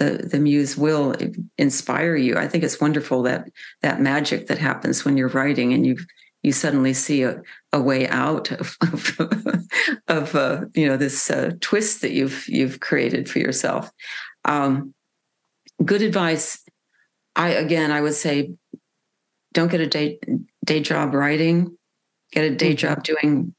[0.02, 1.16] the the muse will
[1.58, 3.48] inspire you i think it's wonderful that
[3.82, 6.06] that magic that happens when you're writing and you've
[6.44, 9.18] you suddenly see a, a way out of of,
[10.08, 13.92] of uh, you know this uh, twist that you've you've created for yourself.
[14.46, 14.94] Um,
[15.84, 16.64] good advice.
[17.36, 18.54] I again, I would say,
[19.54, 20.20] don't get a day
[20.66, 21.78] day job writing.
[22.32, 22.78] Get a day mm-hmm.
[22.78, 23.54] job doing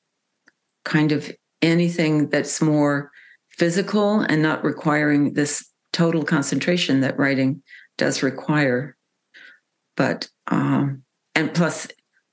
[0.85, 3.13] kind of anything that's more
[3.51, 7.63] physical and not requiring this total concentration that writing
[7.99, 8.97] does require.
[9.97, 11.03] But um,
[11.35, 11.89] and plus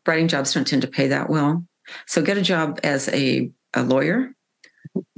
[0.08, 1.66] writing jobs don't tend to pay that well.
[2.08, 4.34] So get a job as a, a lawyer.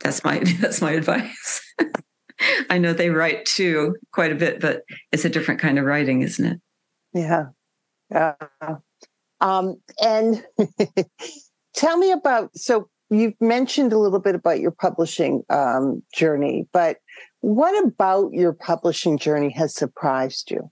[0.04, 1.62] That's my that's my advice.
[2.70, 6.22] I know they write too quite a bit, but it's a different kind of writing,
[6.24, 6.62] isn't it?
[7.14, 7.46] Yeah.
[8.10, 8.34] Yeah.
[9.40, 10.44] Um, and
[11.76, 16.98] tell me about so you've mentioned a little bit about your publishing um, journey, but
[17.42, 20.72] what about your publishing journey has surprised you?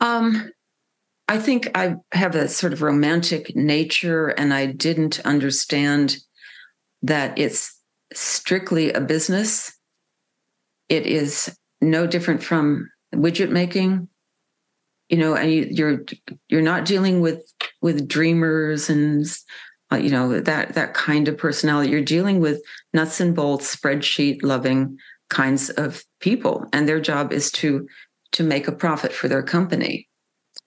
[0.00, 0.50] Um,
[1.28, 6.16] I think I have a sort of romantic nature, and I didn't understand
[7.02, 7.78] that it's
[8.14, 9.76] strictly a business.
[10.88, 14.08] It is no different from widget making,
[15.08, 16.04] you know, and you, you're
[16.48, 17.42] you're not dealing with
[17.82, 19.26] with dreamers and
[19.92, 21.90] uh, you know that that kind of personality.
[21.90, 27.50] You're dealing with nuts and bolts, spreadsheet loving kinds of people, and their job is
[27.52, 27.86] to
[28.32, 30.08] to make a profit for their company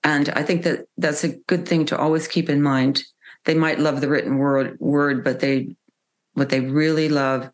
[0.04, 3.04] and I think that that's a good thing to always keep in mind.
[3.46, 5.76] They might love the written word, word, but they
[6.34, 7.50] what they really love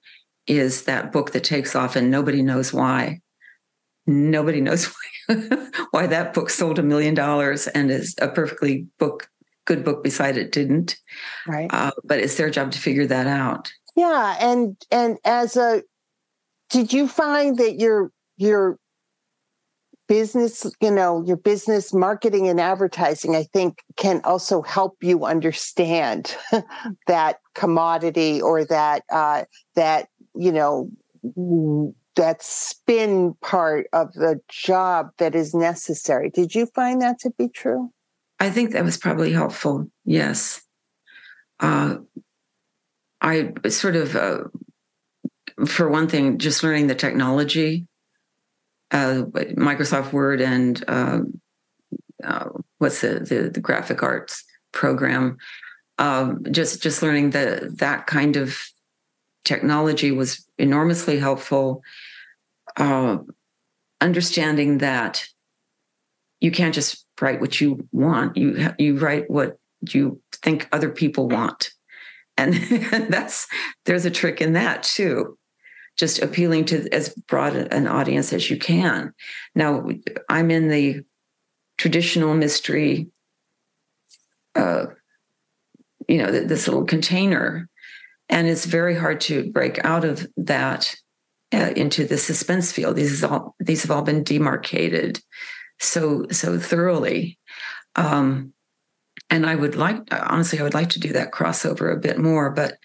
[0.46, 3.22] is that book that takes off and nobody knows why.
[4.06, 4.94] Nobody knows
[5.28, 9.28] why, why that book sold a million dollars and is a perfectly book
[9.66, 10.98] good book beside it didn't.
[11.48, 11.70] Right.
[11.72, 13.72] Uh, but it's their job to figure that out.
[13.96, 15.84] Yeah, and and as a
[16.70, 18.78] did you find that your your
[20.08, 26.36] business, you know, your business marketing and advertising, I think can also help you understand
[27.08, 30.90] that commodity or that, uh, that, you know,
[32.16, 36.30] that spin part of the job that is necessary.
[36.30, 37.92] Did you find that to be true?
[38.40, 39.90] I think that was probably helpful.
[40.04, 40.62] Yes.
[41.60, 41.98] Uh,
[43.22, 44.44] I sort of, uh,
[45.66, 47.88] for one thing, just learning the technology
[48.92, 49.24] uh,
[49.58, 51.20] Microsoft Word and uh,
[52.24, 55.38] uh, what's the, the, the graphic arts program.
[55.98, 58.58] Um, just just learning that that kind of
[59.46, 61.82] technology was enormously helpful.
[62.76, 63.20] Uh,
[64.02, 65.28] understanding that
[66.42, 68.38] you can't just write what you want.
[68.38, 69.58] You you write what
[69.94, 71.72] you think other people want,
[72.38, 72.54] and
[73.10, 73.48] that's
[73.86, 75.38] there's a trick in that too.
[75.98, 79.14] Just appealing to as broad an audience as you can.
[79.54, 79.88] Now,
[80.28, 81.04] I'm in the
[81.78, 83.08] traditional mystery,
[84.56, 84.88] uh,
[86.10, 87.70] you know, this little container,
[88.28, 90.94] and it's very hard to break out of that
[91.54, 92.98] uh, into the suspense field.
[92.98, 95.22] These all these have all been demarcated
[95.80, 97.40] so so thoroughly.
[97.96, 98.54] Um,
[99.30, 102.52] and I would like, honestly, I would like to do that crossover a bit more.
[102.52, 102.78] But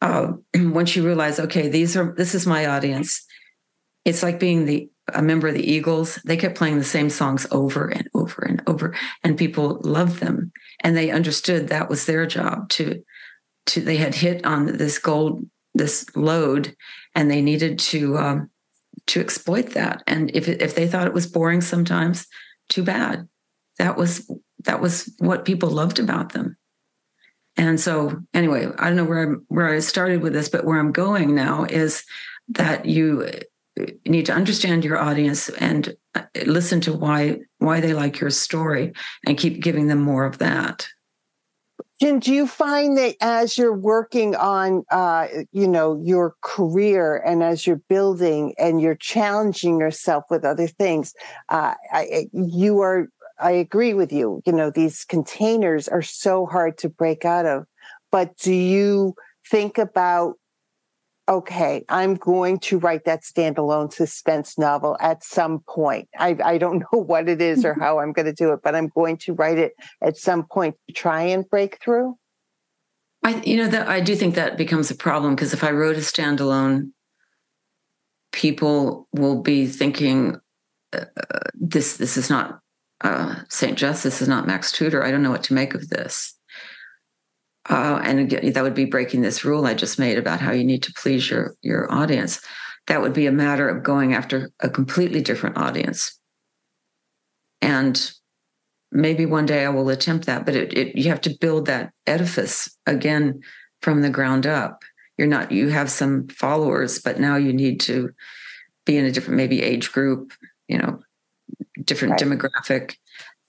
[0.00, 3.24] uh, once you realize, okay, these are this is my audience,
[4.04, 6.16] it's like being the a member of the Eagles.
[6.24, 10.52] They kept playing the same songs over and over and over, and people loved them,
[10.80, 13.02] and they understood that was their job to
[13.66, 13.80] to.
[13.80, 16.76] They had hit on this gold, this lode,
[17.14, 18.50] and they needed to um,
[19.08, 20.02] to exploit that.
[20.06, 22.26] And if if they thought it was boring sometimes,
[22.68, 23.28] too bad.
[23.78, 24.30] That was
[24.64, 26.56] that was what people loved about them.
[27.56, 30.78] And so anyway, I don't know where I'm where I started with this, but where
[30.78, 32.04] I'm going now is
[32.48, 33.30] that you
[34.06, 38.92] need to understand your audience and uh, listen to why why they like your story
[39.26, 40.86] and keep giving them more of that.
[42.02, 47.44] Jen, do you find that as you're working on, uh, you know, your career and
[47.44, 51.14] as you're building and you're challenging yourself with other things,
[51.48, 53.06] uh, I, you are,
[53.38, 54.42] I agree with you.
[54.44, 57.66] You know, these containers are so hard to break out of.
[58.10, 59.14] But do you
[59.48, 60.34] think about
[61.32, 66.08] okay, I'm going to write that standalone suspense novel at some point.
[66.18, 68.74] I, I don't know what it is or how I'm going to do it, but
[68.74, 69.72] I'm going to write it
[70.02, 72.16] at some point to try and break through.
[73.24, 75.96] I, you know, that I do think that becomes a problem because if I wrote
[75.96, 76.90] a standalone,
[78.32, 80.40] people will be thinking,
[80.92, 81.04] uh,
[81.54, 82.58] "This, this is not
[83.00, 84.02] uh, Saint Just.
[84.02, 85.04] This is not Max Tudor.
[85.04, 86.36] I don't know what to make of this."
[87.68, 90.82] Uh, and that would be breaking this rule I just made about how you need
[90.84, 92.40] to please your your audience.
[92.88, 96.18] That would be a matter of going after a completely different audience.
[97.60, 98.12] And
[98.90, 101.92] maybe one day I will attempt that, but it, it, you have to build that
[102.06, 103.40] edifice again
[103.80, 104.82] from the ground up.
[105.16, 108.10] You're not you have some followers, but now you need to
[108.84, 110.32] be in a different maybe age group,
[110.66, 111.00] you know,
[111.84, 112.20] different right.
[112.20, 112.96] demographic.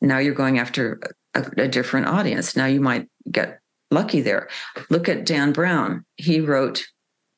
[0.01, 0.99] Now you're going after
[1.33, 2.55] a, a different audience.
[2.55, 3.59] Now you might get
[3.93, 4.49] lucky there.
[4.89, 6.05] Look at Dan Brown.
[6.15, 6.85] He wrote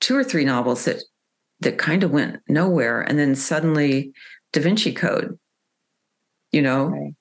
[0.01, 1.03] two or three novels that
[1.61, 4.13] that kind of went nowhere, and then suddenly
[4.53, 5.37] Da Vinci Code.
[6.51, 7.13] You know, right.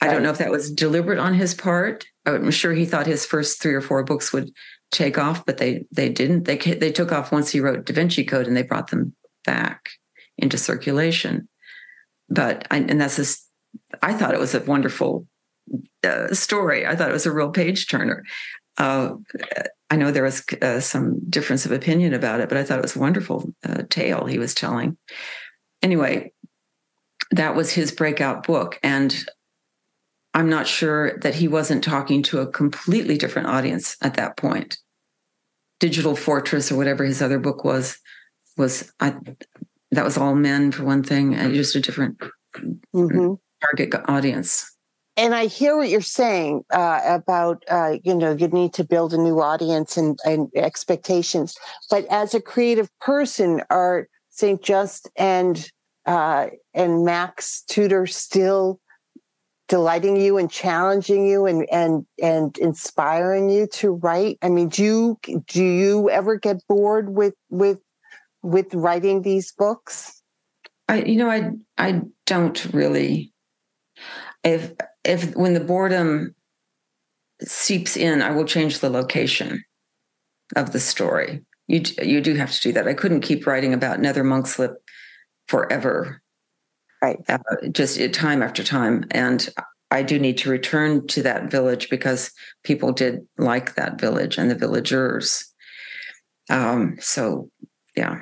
[0.00, 2.06] I don't know if that was deliberate on his part.
[2.26, 4.50] I'm sure he thought his first three or four books would
[4.90, 6.44] take off, but they they didn't.
[6.44, 9.14] They they took off once he wrote Da Vinci Code, and they brought them
[9.44, 9.90] back
[10.38, 11.48] into circulation.
[12.28, 13.46] But I, and that's this.
[14.02, 15.26] I thought it was a wonderful
[16.04, 16.86] uh, story.
[16.86, 18.24] I thought it was a real page turner.
[18.80, 19.16] Uh,
[19.90, 22.82] I know there was uh, some difference of opinion about it, but I thought it
[22.82, 24.96] was a wonderful uh, tale he was telling.
[25.82, 26.32] Anyway,
[27.30, 28.80] that was his breakout book.
[28.82, 29.14] And
[30.32, 34.78] I'm not sure that he wasn't talking to a completely different audience at that point.
[35.78, 37.98] Digital Fortress or whatever his other book was,
[38.56, 39.14] was I,
[39.90, 42.18] that was all men for one thing, and just a different
[42.94, 43.34] mm-hmm.
[43.62, 44.69] target audience
[45.20, 49.12] and I hear what you're saying uh, about uh, you know you need to build
[49.12, 51.54] a new audience and, and expectations.
[51.90, 55.70] But as a creative person, are Saint Just and
[56.06, 58.80] uh, and Max Tudor still
[59.68, 64.38] delighting you and challenging you and and and inspiring you to write?
[64.40, 67.78] I mean, do you do you ever get bored with with
[68.42, 70.22] with writing these books?
[70.88, 73.34] I you know I I don't really
[74.42, 74.72] if
[75.10, 76.34] if when the boredom
[77.42, 79.64] seeps in, I will change the location
[80.56, 81.44] of the story.
[81.66, 82.88] You you do have to do that.
[82.88, 84.74] I couldn't keep writing about Nether Monkslip
[85.48, 86.22] forever,
[87.02, 87.18] right?
[87.28, 87.38] Uh,
[87.72, 89.48] just time after time, and
[89.90, 92.32] I do need to return to that village because
[92.62, 95.44] people did like that village and the villagers.
[96.48, 97.50] Um, so,
[97.96, 98.20] yeah,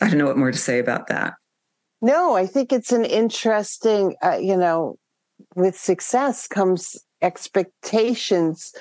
[0.00, 1.34] I don't know what more to say about that.
[2.02, 4.96] No, I think it's an interesting, uh, you know,
[5.54, 8.72] with success comes expectations.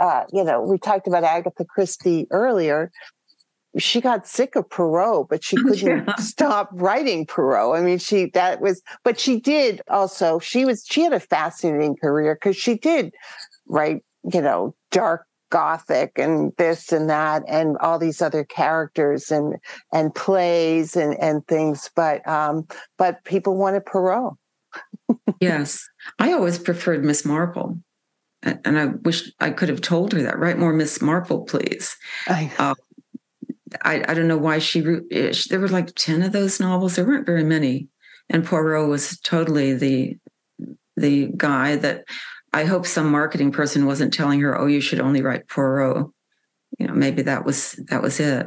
[0.00, 2.90] Uh, you know, we talked about Agatha Christie earlier.
[3.78, 6.14] She got sick of Poirot, but she couldn't yeah.
[6.16, 7.78] stop writing Poirot.
[7.78, 10.38] I mean, she that was, but she did also.
[10.38, 13.14] She was she had a fascinating career because she did
[13.68, 14.02] write,
[14.32, 19.54] you know, dark gothic and this and that and all these other characters and
[19.92, 22.66] and plays and and things but um
[22.98, 24.34] but people wanted Poirot
[25.40, 25.88] yes.
[26.18, 27.78] I always preferred miss marple
[28.42, 30.38] and i wish i could have told her that.
[30.38, 31.96] Write more miss marple please.
[32.28, 32.74] I, uh,
[33.82, 36.96] I, I don't know why she eh, there were like 10 of those novels.
[36.96, 37.88] There weren't very many.
[38.28, 40.18] And poirot was totally the
[40.96, 42.04] the guy that
[42.52, 46.06] I hope some marketing person wasn't telling her, "Oh, you should only write Poirot."
[46.78, 48.46] You know, maybe that was that was it.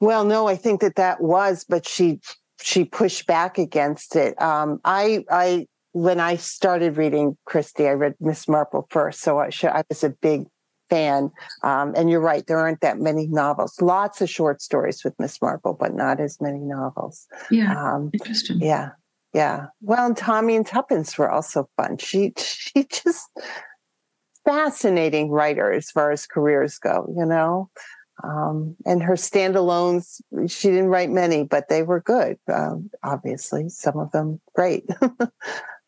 [0.00, 2.20] Well, no, I think that that was, but she
[2.62, 4.40] she pushed back against it.
[4.40, 9.50] Um, I I when I started reading Christie, I read Miss Marple first, so I,
[9.64, 10.44] I was a big
[10.88, 11.30] fan.
[11.62, 13.80] Um, and you're right, there aren't that many novels.
[13.80, 17.26] Lots of short stories with Miss Marple, but not as many novels.
[17.50, 18.60] Yeah, um, interesting.
[18.60, 18.90] Yeah,
[19.32, 19.66] yeah.
[19.80, 21.98] Well, and Tommy and Tuppence were also fun.
[21.98, 23.28] She she just
[24.44, 27.70] fascinating writer as far as careers go, you know.
[28.22, 32.38] Um, and her standalones, she didn't write many, but they were good.
[32.52, 34.84] Um, obviously, some of them great.
[35.02, 35.30] um,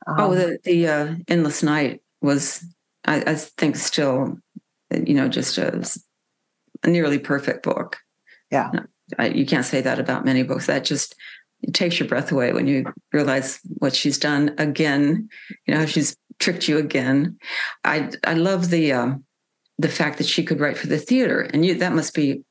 [0.09, 2.65] oh, the the uh, Endless Night was,
[3.05, 4.39] I, I, think, still,
[4.91, 5.87] you know, just a,
[6.83, 7.99] a nearly perfect book.
[8.51, 8.71] Yeah,
[9.19, 10.67] I, you can't say that about many books.
[10.67, 11.15] That just
[11.63, 15.29] it takes your breath away when you realize what she's done again.
[15.67, 17.39] You know, she's tricked you again.
[17.85, 19.15] I I love the uh,
[19.79, 22.43] the fact that she could write for the theater, and you that must be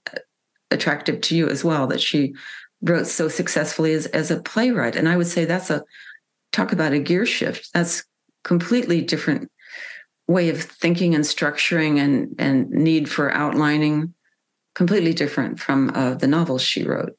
[0.69, 1.87] attractive to you as well.
[1.87, 2.33] That she
[2.81, 5.83] wrote so successfully as as a playwright, and I would say that's a
[6.51, 7.69] talk about a gear shift.
[7.73, 8.03] That's
[8.43, 9.51] completely different
[10.27, 14.13] way of thinking and structuring and and need for outlining
[14.73, 17.15] completely different from uh, the novels she wrote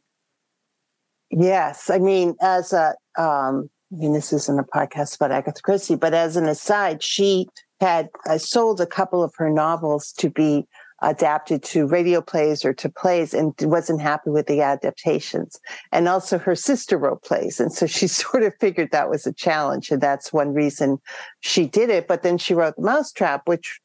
[1.32, 5.96] Yes, I mean, as a, um, I mean, this isn't a podcast about Agatha Christie,
[5.96, 7.48] but as an aside, she
[7.82, 10.68] had uh, sold a couple of her novels to be
[11.02, 15.58] adapted to radio plays or to plays and wasn't happy with the adaptations.
[15.90, 17.58] And also her sister wrote plays.
[17.58, 19.90] And so she sort of figured that was a challenge.
[19.90, 20.98] And that's one reason
[21.40, 22.06] she did it.
[22.06, 23.80] But then she wrote The Mousetrap, which,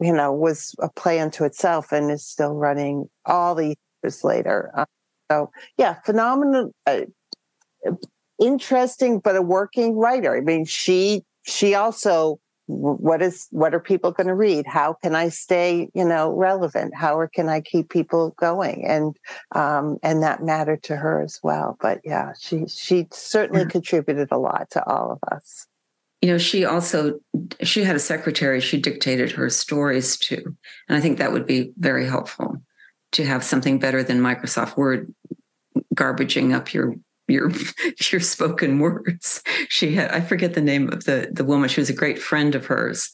[0.00, 4.72] you know, was a play unto itself and is still running all these years later.
[4.74, 4.86] Um,
[5.30, 7.02] so yeah, phenomenal, uh,
[8.40, 10.34] interesting, but a working writer.
[10.34, 14.66] I mean, she she also what is what are people going to read?
[14.66, 16.94] How can i stay you know relevant?
[16.94, 18.84] How can i keep people going?
[18.86, 19.16] And
[19.54, 21.76] um and that mattered to her as well.
[21.80, 23.68] But yeah she she certainly yeah.
[23.68, 25.66] contributed a lot to all of us.
[26.20, 27.18] You know she also
[27.62, 28.60] she had a secretary.
[28.60, 30.56] She dictated her stories to
[30.88, 32.62] and i think that would be very helpful
[33.12, 35.14] to have something better than Microsoft Word
[35.94, 36.94] garbaging up your
[37.32, 37.50] your
[38.10, 39.42] your spoken words.
[39.68, 41.68] She had I forget the name of the the woman.
[41.68, 43.10] She was a great friend of hers,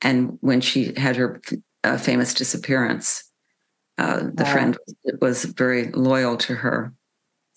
[0.00, 1.40] and when she had her
[1.84, 3.24] uh, famous disappearance,
[3.98, 4.78] uh, the friend
[5.20, 6.94] was very loyal to her.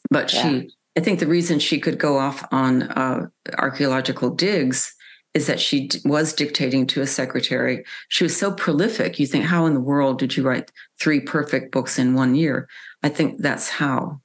[0.10, 0.41] But yeah.
[0.41, 3.28] she, I think, the reason she could go off on uh,
[3.58, 4.94] archaeological digs
[5.34, 7.84] is that she was dictating to a secretary.
[8.10, 9.20] She was so prolific.
[9.20, 12.68] You think, how in the world did you write three perfect books in one year?
[13.02, 14.22] I think that's how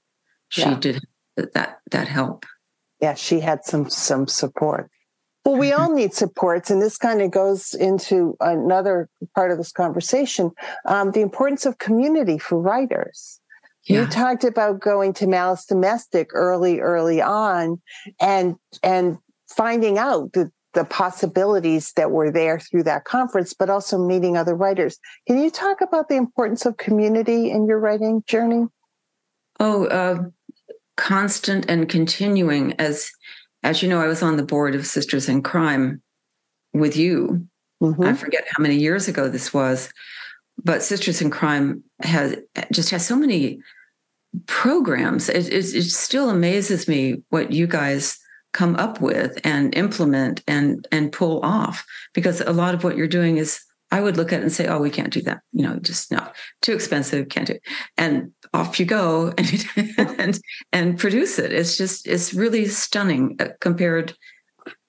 [0.51, 0.79] she yeah.
[0.79, 1.01] did
[1.55, 1.79] that.
[1.91, 2.45] That help.
[3.01, 4.91] Yeah, she had some some support.
[5.45, 9.73] Well, we all need supports, and this kind of goes into another part of this
[9.73, 10.51] conversation:
[10.85, 13.41] um, the importance of community for writers.
[13.85, 14.03] Yeah.
[14.03, 17.81] You talked about going to Malice Domestic early, early on,
[18.21, 19.17] and and
[19.49, 24.55] finding out that the possibilities that were there through that conference, but also meeting other
[24.55, 24.99] writers.
[25.27, 28.67] Can you talk about the importance of community in your writing journey?
[29.59, 30.25] Oh, uh,
[30.99, 32.75] constant and continuing.
[32.75, 33.11] As
[33.63, 36.03] as you know, I was on the board of Sisters in Crime
[36.75, 37.47] with you.
[37.83, 38.03] Mm-hmm.
[38.03, 39.91] I forget how many years ago this was,
[40.63, 42.37] but Sisters in Crime has
[42.71, 43.61] just has so many
[44.47, 45.29] programs.
[45.29, 48.19] It, it, it still amazes me what you guys
[48.53, 53.07] come up with and implement and and pull off because a lot of what you're
[53.07, 55.41] doing is I would look at it and say, "Oh, we can't do that.
[55.53, 56.27] You know, just no,
[56.61, 57.29] too expensive.
[57.29, 57.63] Can't do." It.
[57.97, 59.67] And off you go and
[59.99, 60.41] and
[60.73, 61.53] and produce it.
[61.53, 64.15] It's just it's really stunning uh, compared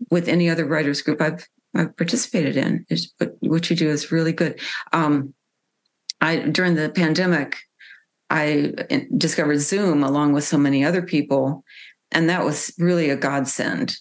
[0.10, 2.86] with any other writers group I've I've participated in.
[2.89, 4.60] It's, what what you do is really good.
[4.93, 5.34] Um,
[6.22, 7.57] I during the pandemic,
[8.30, 11.64] I uh, discovered Zoom along with so many other people,
[12.12, 13.95] and that was really a godsend.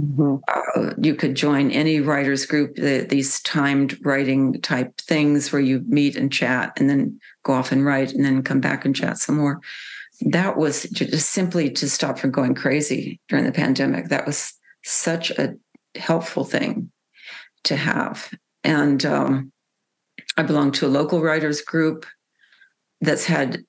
[0.00, 0.36] Mm-hmm.
[0.48, 5.84] Uh, you could join any writers group, the, these timed writing type things where you
[5.86, 9.18] meet and chat and then go off and write and then come back and chat
[9.18, 9.60] some more.
[10.22, 14.08] That was just simply to stop from going crazy during the pandemic.
[14.08, 15.54] That was such a
[15.94, 16.90] helpful thing
[17.64, 18.32] to have.
[18.64, 19.52] And um,
[20.36, 22.06] I belong to a local writers group
[23.00, 23.64] that's had,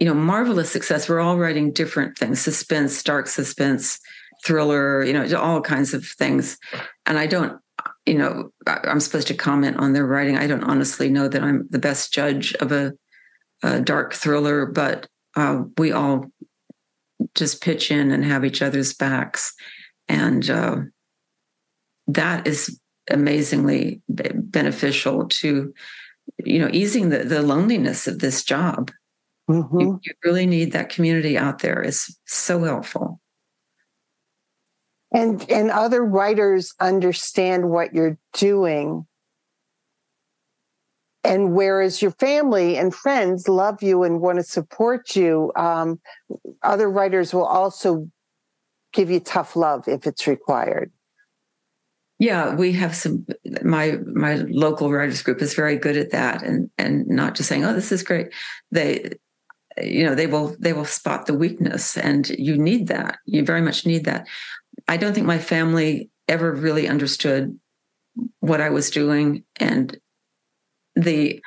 [0.00, 1.08] you know, marvelous success.
[1.08, 3.98] We're all writing different things: suspense, dark suspense,
[4.44, 6.58] thriller, you know, all kinds of things.
[7.06, 7.58] And I don't,
[8.06, 10.36] you know, I'm supposed to comment on their writing.
[10.36, 12.92] I don't honestly know that I'm the best judge of a,
[13.62, 16.26] a dark thriller, but uh, we all
[17.34, 19.54] just pitch in and have each other's backs.
[20.08, 20.76] And uh,
[22.08, 22.78] that is
[23.10, 25.72] amazingly beneficial to,
[26.44, 28.90] you know, easing the, the loneliness of this job.
[29.50, 29.80] Mm-hmm.
[29.80, 31.82] You, you really need that community out there.
[31.82, 33.20] It's so helpful
[35.14, 39.06] and and other writers understand what you're doing.
[41.22, 45.98] And whereas your family and friends love you and want to support you um,
[46.62, 48.10] other writers will also
[48.92, 50.92] give you tough love if it's required.
[52.18, 53.24] Yeah we have some
[53.62, 57.64] my my local writers group is very good at that and and not just saying
[57.64, 58.28] oh this is great.
[58.72, 59.10] They
[59.80, 63.18] you know they will they will spot the weakness and you need that.
[63.26, 64.26] You very much need that
[64.88, 67.58] I don't think my family ever really understood
[68.40, 69.44] what I was doing.
[69.56, 69.96] And
[70.94, 71.42] the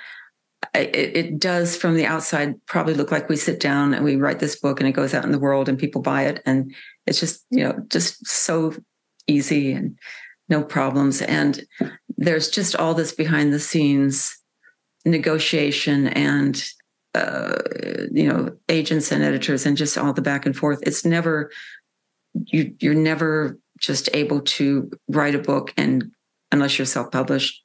[0.74, 4.40] it, it, does from the outside probably look like we sit down and we write
[4.40, 6.42] this book and it goes out in the world and people buy it.
[6.46, 6.74] And
[7.06, 8.74] it's just, you know, just so
[9.28, 9.98] easy and
[10.50, 11.22] no problems.
[11.22, 11.64] And
[12.18, 14.38] there's just all this behind the scenes
[15.06, 16.64] negotiation and
[17.16, 17.56] uh,
[18.12, 21.50] you know agents and editors and just all the back and forth it's never
[22.46, 26.12] you you're never just able to write a book and
[26.52, 27.64] unless you're self-published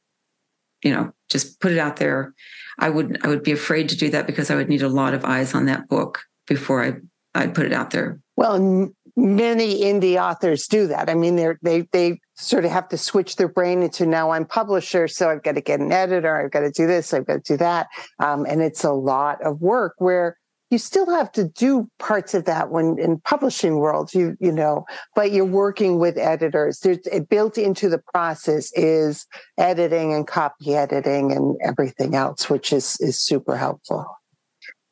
[0.83, 2.35] you know just put it out there.
[2.79, 5.15] I would i would be afraid to do that because i would need a lot
[5.15, 6.95] of eyes on that book before i
[7.35, 8.21] i'd put it out there.
[8.37, 11.11] Well many indie authors do that.
[11.11, 14.45] I mean they're they they sort of have to switch their brain into now i'm
[14.45, 17.45] publisher so i've got to get an editor i've got to do this i've got
[17.45, 17.89] to do that.
[18.19, 20.39] Um, and it's a lot of work where
[20.73, 24.85] you still have to do parts of that when in publishing world you you know
[25.15, 26.81] but you're working with editors.
[26.81, 29.27] There's it built into the process is
[29.59, 34.07] editing and copy editing and everything else which is is super helpful.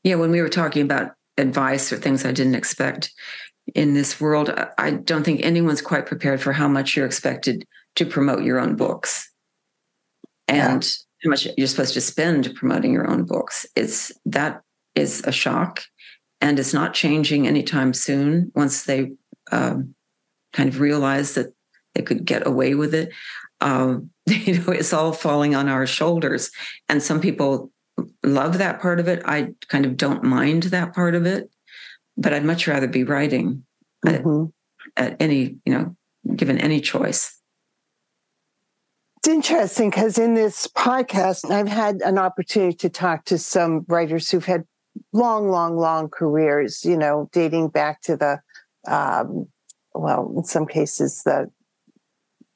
[0.05, 3.13] Yeah when we were talking about advice or things i didn't expect
[3.75, 7.65] in this world i don't think anyone's quite prepared for how much you're expected
[7.97, 9.31] to promote your own books.
[10.49, 10.91] And yeah.
[11.25, 13.67] how much you're supposed to spend promoting your own books.
[13.77, 14.63] It's that
[15.01, 15.83] is a shock
[16.41, 19.13] and it's not changing anytime soon once they
[19.53, 19.95] um,
[20.53, 21.53] kind of realize that
[21.95, 23.13] they could get away with it.
[23.61, 26.51] Um, you know it's all falling on our shoulders
[26.89, 27.71] and some people
[28.23, 29.23] love that part of it.
[29.25, 31.51] I kind of don't mind that part of it
[32.17, 33.65] but i'd much rather be writing
[34.07, 34.45] mm-hmm.
[34.97, 35.97] at, at any you know
[36.37, 37.39] given any choice.
[39.19, 44.31] It's interesting because in this podcast, I've had an opportunity to talk to some writers
[44.31, 44.65] who've had
[45.13, 48.41] long, long, long careers, you know, dating back to the,
[48.87, 49.47] um,
[49.95, 51.51] well, in some cases, the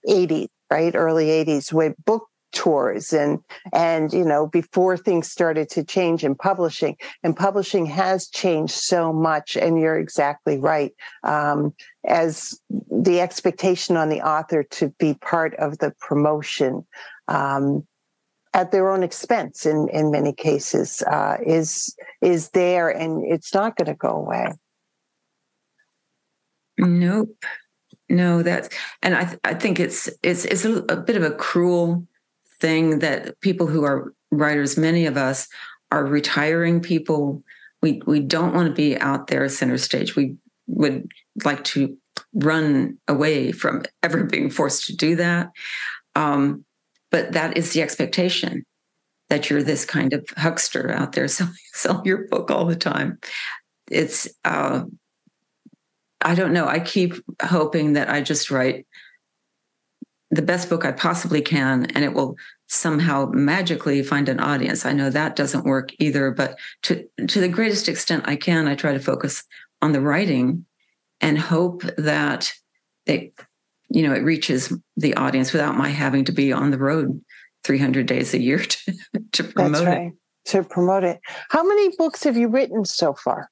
[0.08, 0.94] 80s, right?
[0.94, 3.40] Early 80s with book tours and
[3.72, 9.12] and you know before things started to change in publishing and publishing has changed so
[9.12, 10.92] much and you're exactly right
[11.24, 11.74] um,
[12.06, 12.58] as
[12.90, 16.86] the expectation on the author to be part of the promotion
[17.26, 17.84] um,
[18.54, 23.76] at their own expense in in many cases uh, is is there and it's not
[23.76, 24.52] going to go away.
[26.78, 27.36] Nope.
[28.08, 28.68] No that's
[29.02, 32.06] and i th- i think it's it's it's a, a, bit of a cruel
[32.60, 35.48] thing that people who are writers many of us
[35.94, 37.42] are retiring people.
[37.80, 40.16] We we don't want to be out there center stage.
[40.16, 40.36] We
[40.66, 41.10] would
[41.44, 41.96] like to
[42.34, 45.50] run away from ever being forced to do that.
[46.16, 46.64] Um,
[47.14, 48.64] but that is the expectation
[49.28, 51.28] that you're this kind of huckster out there
[51.72, 53.20] selling, your book all the time.
[53.88, 54.82] It's, uh,
[56.20, 56.66] I don't know.
[56.66, 58.88] I keep hoping that I just write
[60.32, 62.34] the best book I possibly can and it will
[62.66, 64.84] somehow magically find an audience.
[64.84, 68.74] I know that doesn't work either, but to, to the greatest extent I can, I
[68.74, 69.44] try to focus
[69.80, 70.66] on the writing
[71.20, 72.52] and hope that
[73.06, 73.30] they
[73.94, 77.20] you know, it reaches the audience without my having to be on the road
[77.62, 78.94] 300 days a year to,
[79.32, 80.06] to promote right.
[80.08, 80.50] it.
[80.50, 81.20] To promote it.
[81.50, 83.50] How many books have you written so far?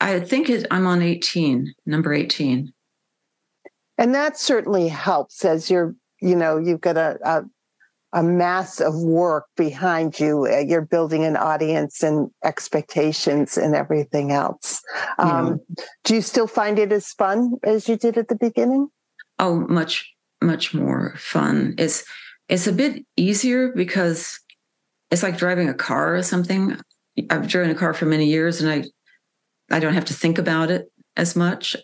[0.00, 2.72] I think it, I'm on 18, number 18.
[3.96, 7.44] And that certainly helps as you're, you know, you've got a, a,
[8.12, 10.46] a mass of work behind you.
[10.46, 14.82] Uh, you're building an audience and expectations and everything else.
[15.18, 15.60] Um,
[16.02, 18.88] Do you still find it as fun as you did at the beginning?
[19.38, 20.12] Oh much
[20.42, 22.04] much more fun it's
[22.48, 24.38] it's a bit easier because
[25.10, 26.78] it's like driving a car or something.
[27.30, 28.84] I've driven a car for many years and I
[29.74, 31.76] I don't have to think about it as much.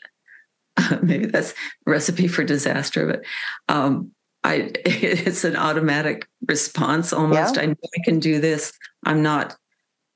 [1.02, 1.54] Maybe that's
[1.86, 4.10] recipe for disaster, but um,
[4.44, 7.56] I it's an automatic response almost.
[7.56, 7.62] Yeah.
[7.62, 8.72] I know I can do this.
[9.04, 9.56] I'm not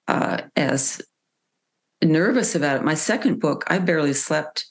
[0.08, 1.00] uh, as
[2.02, 2.84] nervous about it.
[2.84, 4.66] My second book, I barely slept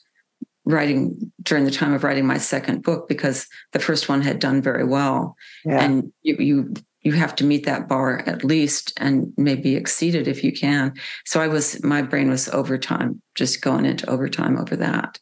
[0.66, 4.62] writing during the time of writing my second book because the first one had done
[4.62, 5.36] very well,
[5.66, 5.84] yeah.
[5.84, 10.28] and you, you you have to meet that bar at least and maybe exceed it
[10.28, 10.94] if you can.
[11.26, 15.20] So I was my brain was overtime, just going into overtime over that.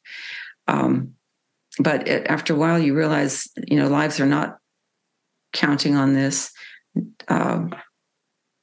[0.67, 1.13] Um,
[1.79, 4.57] but it, after a while, you realize you know lives are not
[5.53, 6.51] counting on this.
[7.27, 7.73] Um,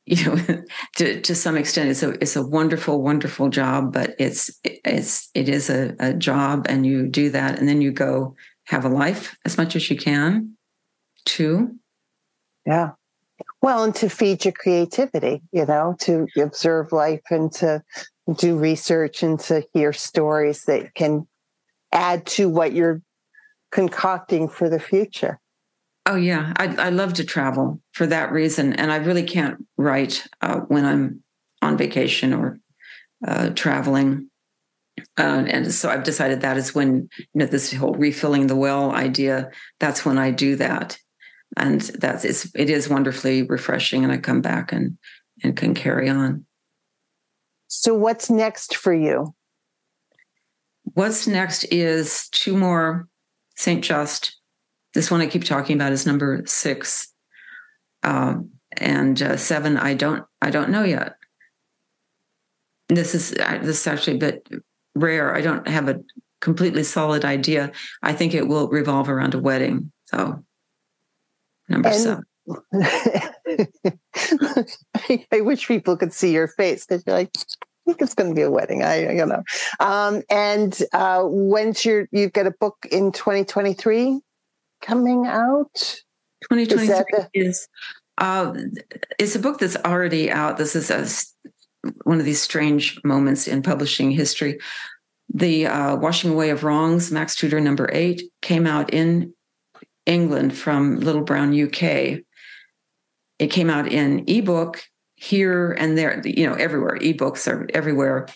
[0.09, 0.63] you know,
[0.97, 5.49] to, to some extent, it's a it's a wonderful, wonderful job, but it's it's it
[5.49, 8.35] is a, a job, and you do that, and then you go
[8.65, 10.57] have a life as much as you can,
[11.25, 11.77] too.
[12.67, 12.91] Yeah.
[13.63, 17.83] Well, and to feed your creativity, you know, to observe life and to
[18.37, 21.27] do research and to hear stories that can
[21.93, 23.01] add to what you're
[23.73, 25.41] concocting for the future.
[26.09, 30.27] Oh yeah, I, I love to travel for that reason, and I really can't write
[30.41, 31.23] uh, when I'm
[31.61, 32.59] on vacation or
[33.27, 34.31] uh, traveling.
[35.19, 38.91] Uh, and so I've decided that is when you know this whole refilling the well
[38.91, 39.51] idea.
[39.81, 40.99] That's when I do that,
[41.59, 44.97] and that's it's, it is wonderfully refreshing, and I come back and
[45.45, 46.47] and can carry on.
[47.67, 49.35] So what's next for you?
[50.85, 53.09] What's next is two more
[53.57, 54.38] Saint Just
[54.95, 57.13] this one I keep talking about is number six,
[58.03, 59.77] um, and uh, seven.
[59.77, 61.17] I don't I don't know yet.
[62.89, 64.49] This is this is actually a bit
[64.95, 65.35] rare.
[65.35, 66.01] I don't have a
[66.41, 67.73] completely solid idea.
[68.03, 69.93] I think it will revolve around a wedding.
[70.07, 70.45] So
[71.69, 72.25] number and- seven.
[75.33, 77.43] I wish people could see your face because you're like, I
[77.87, 78.83] think it's going to be a wedding.
[78.83, 79.43] I, you know.
[79.81, 84.21] Um, and uh, when's your, you get a book in 2023?
[84.81, 85.75] Coming out?
[86.51, 87.69] 2023 is, is
[88.19, 88.55] uh,
[89.19, 90.57] it's a book that's already out.
[90.57, 91.07] This is a,
[92.05, 94.59] one of these strange moments in publishing history.
[95.33, 99.35] The uh, Washing Away of Wrongs, Max Tudor number eight, came out in
[100.07, 102.21] England from Little Brown UK.
[103.39, 104.83] It came out in ebook
[105.15, 106.97] here and there, you know, everywhere.
[106.99, 108.27] Ebooks are everywhere.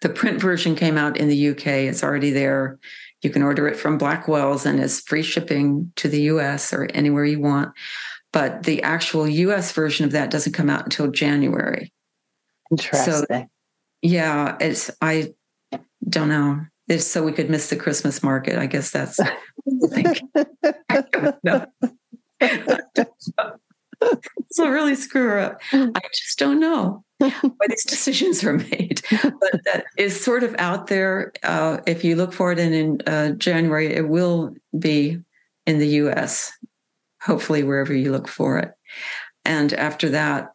[0.00, 1.66] The print version came out in the UK.
[1.66, 2.78] It's already there.
[3.24, 7.24] You can order it from Blackwell's and it's free shipping to the US or anywhere
[7.24, 7.72] you want.
[8.32, 11.92] But the actual US version of that doesn't come out until January.
[12.70, 13.26] Interesting.
[13.28, 13.46] So,
[14.02, 15.32] yeah, it's I
[16.08, 16.60] don't know.
[16.88, 18.58] It's so we could miss the Christmas market.
[18.58, 19.36] I guess that's I
[24.52, 25.60] so really screw her up.
[25.72, 27.04] I just don't know
[27.40, 29.02] why these decisions are made.
[29.10, 31.32] But that is sort of out there.
[31.42, 35.18] Uh, if you look for it, and in uh, January, it will be
[35.66, 36.52] in the US,
[37.22, 38.72] hopefully, wherever you look for it.
[39.44, 40.52] And after that,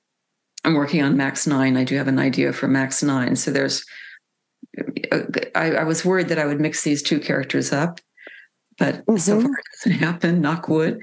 [0.63, 1.77] I'm working on Max 9.
[1.77, 3.35] I do have an idea for Max 9.
[3.35, 3.85] So there's,
[5.55, 7.99] I, I was worried that I would mix these two characters up,
[8.77, 9.17] but mm-hmm.
[9.17, 11.01] so far it doesn't happen, knock wood.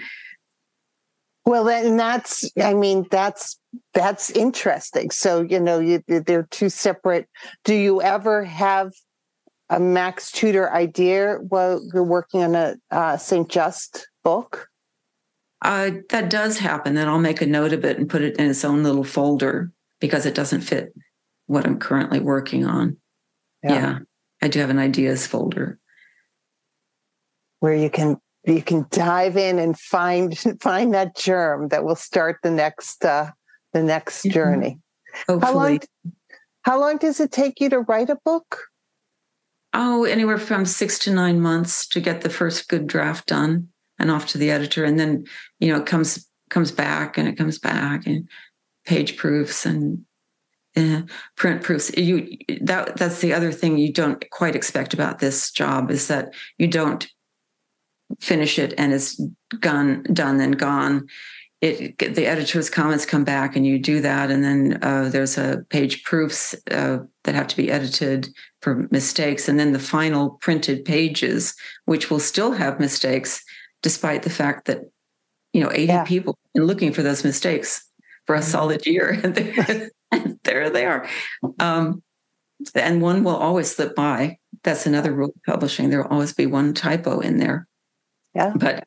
[1.46, 3.58] Well, then that's, I mean, that's,
[3.94, 5.12] that's interesting.
[5.12, 7.28] So, you know, you, they're two separate.
[7.64, 8.92] Do you ever have
[9.70, 13.48] a Max Tudor idea while you're working on a uh, St.
[13.48, 14.68] Just book?
[15.62, 16.94] Uh, that does happen.
[16.94, 19.70] Then I'll make a note of it and put it in its own little folder
[20.00, 20.92] because it doesn't fit
[21.46, 22.96] what I'm currently working on.
[23.62, 23.72] Yeah.
[23.72, 23.98] yeah
[24.42, 25.78] I do have an ideas folder
[27.60, 32.38] where you can you can dive in and find find that germ that will start
[32.42, 33.30] the next uh,
[33.72, 34.30] the next mm-hmm.
[34.30, 34.78] journey.
[35.28, 35.40] Hopefully.
[35.42, 35.80] How long,
[36.62, 38.64] how long does it take you to write a book?
[39.72, 43.68] Oh, anywhere from six to nine months to get the first good draft done
[43.98, 45.24] and off to the editor, and then
[45.58, 48.28] you know it comes comes back and it comes back and
[48.86, 50.04] page proofs and
[50.76, 51.02] uh,
[51.36, 51.90] print proofs.
[51.96, 56.32] You that that's the other thing you don't quite expect about this job is that
[56.58, 57.08] you don't
[58.20, 59.20] finish it and it's
[59.60, 61.06] gone, done and gone.
[61.62, 65.64] It, the editor's comments come back and you do that and then uh, there's a
[65.70, 68.28] page proofs uh, that have to be edited
[68.60, 71.54] for mistakes and then the final printed pages
[71.86, 73.42] which will still have mistakes
[73.82, 74.80] despite the fact that
[75.54, 76.04] you know 80 yeah.
[76.04, 77.88] people are looking for those mistakes
[78.26, 78.50] for a mm-hmm.
[78.50, 81.08] solid year and there, and there they are
[81.58, 82.02] um,
[82.74, 86.44] and one will always slip by that's another rule of publishing there will always be
[86.44, 87.66] one typo in there
[88.36, 88.52] yeah.
[88.54, 88.84] But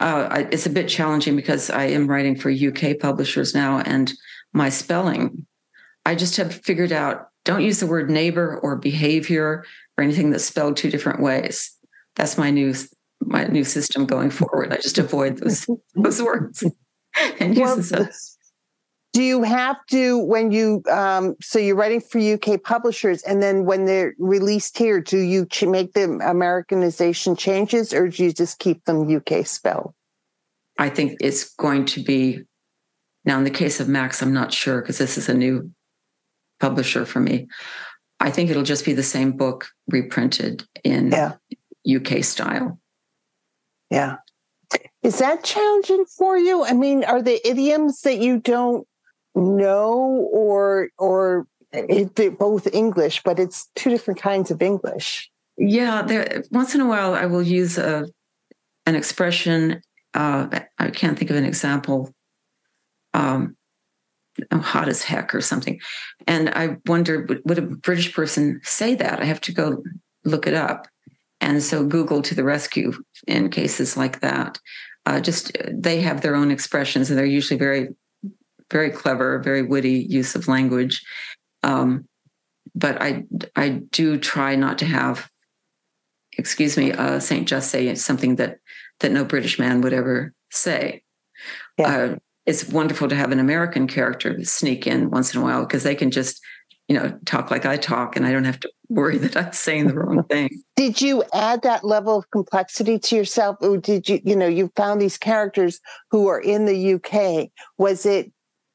[0.00, 4.12] uh, I, it's a bit challenging because I am writing for UK publishers now, and
[4.52, 5.46] my spelling.
[6.04, 9.64] I just have figured out don't use the word neighbor or behavior
[9.96, 11.76] or anything that's spelled two different ways.
[12.16, 12.74] That's my new
[13.20, 14.72] my new system going forward.
[14.72, 16.64] I just avoid those those words
[17.38, 18.08] and use well,
[19.12, 23.66] Do you have to when you um, so you're writing for UK publishers and then
[23.66, 28.58] when they're released here, do you ch- make the Americanization changes or do you just
[28.58, 29.92] keep them UK spelled?
[30.78, 32.40] I think it's going to be
[33.24, 35.70] now in the case of Max, I'm not sure because this is a new
[36.58, 37.48] publisher for me.
[38.18, 41.34] I think it'll just be the same book reprinted in yeah.
[41.86, 42.78] UK style.
[43.90, 44.16] Yeah.
[45.02, 46.64] Is that challenging for you?
[46.64, 48.86] I mean, are there idioms that you don't
[49.34, 51.46] know or or
[52.14, 55.30] they're both English, but it's two different kinds of English?
[55.56, 58.06] Yeah, there once in a while I will use a
[58.86, 59.82] an expression
[60.14, 62.12] uh, I can't think of an example.
[63.14, 63.56] Um,
[64.50, 65.80] oh, hot as heck or something.
[66.26, 69.20] And I wonder, would a British person say that?
[69.20, 69.82] I have to go
[70.24, 70.86] look it up.
[71.40, 72.92] And so Google to the rescue
[73.26, 74.58] in cases like that.
[75.04, 77.88] Uh, just they have their own expressions and they're usually very,
[78.72, 81.04] very clever, very witty use of language.
[81.62, 82.08] Um,
[82.74, 85.28] but I, I do try not to have,
[86.36, 88.58] excuse me, uh, Saint Just say something that
[89.00, 91.02] that no British man would ever say.
[91.78, 91.88] Yeah.
[91.88, 92.16] Uh,
[92.46, 95.94] it's wonderful to have an American character sneak in once in a while because they
[95.94, 96.40] can just,
[96.88, 99.88] you know, talk like I talk and I don't have to worry that I'm saying
[99.88, 100.62] the wrong thing.
[100.76, 103.56] Did you add that level of complexity to yourself?
[103.60, 107.50] Or did you, you know, you found these characters who are in the UK.
[107.78, 108.32] Was it,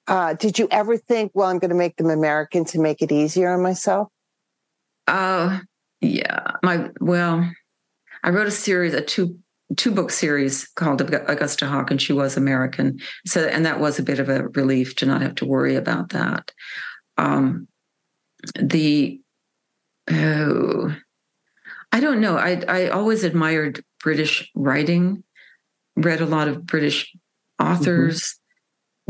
[0.08, 3.12] uh, did you ever think, well, I'm going to make them American to make it
[3.12, 4.10] easier on myself?
[5.08, 5.60] Uh,
[6.02, 6.52] yeah.
[6.64, 7.50] My, well,
[8.24, 9.40] I wrote a series, a two
[9.76, 13.00] two book series called Augusta Hawke, and she was American.
[13.26, 16.10] So, and that was a bit of a relief to not have to worry about
[16.10, 16.52] that.
[17.18, 17.68] Um,
[18.56, 19.20] the
[20.10, 20.96] oh,
[21.92, 22.38] I don't know.
[22.38, 25.24] I I always admired British writing.
[25.96, 27.14] Read a lot of British
[27.60, 28.22] authors.
[28.22, 28.47] Mm-hmm.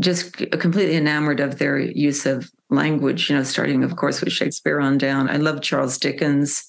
[0.00, 3.28] Just completely enamored of their use of language.
[3.28, 5.28] You know, starting of course with Shakespeare on down.
[5.28, 6.64] I love Charles Dickens.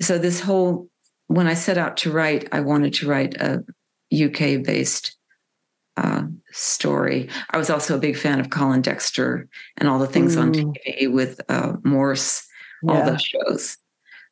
[0.00, 0.88] So this whole
[1.28, 3.64] when I set out to write, I wanted to write a
[4.12, 5.16] UK based
[5.96, 6.22] uh,
[6.52, 7.28] story.
[7.50, 10.42] I was also a big fan of Colin Dexter and all the things mm.
[10.42, 12.46] on TV with uh, Morse,
[12.82, 12.92] yeah.
[12.92, 13.76] all those shows.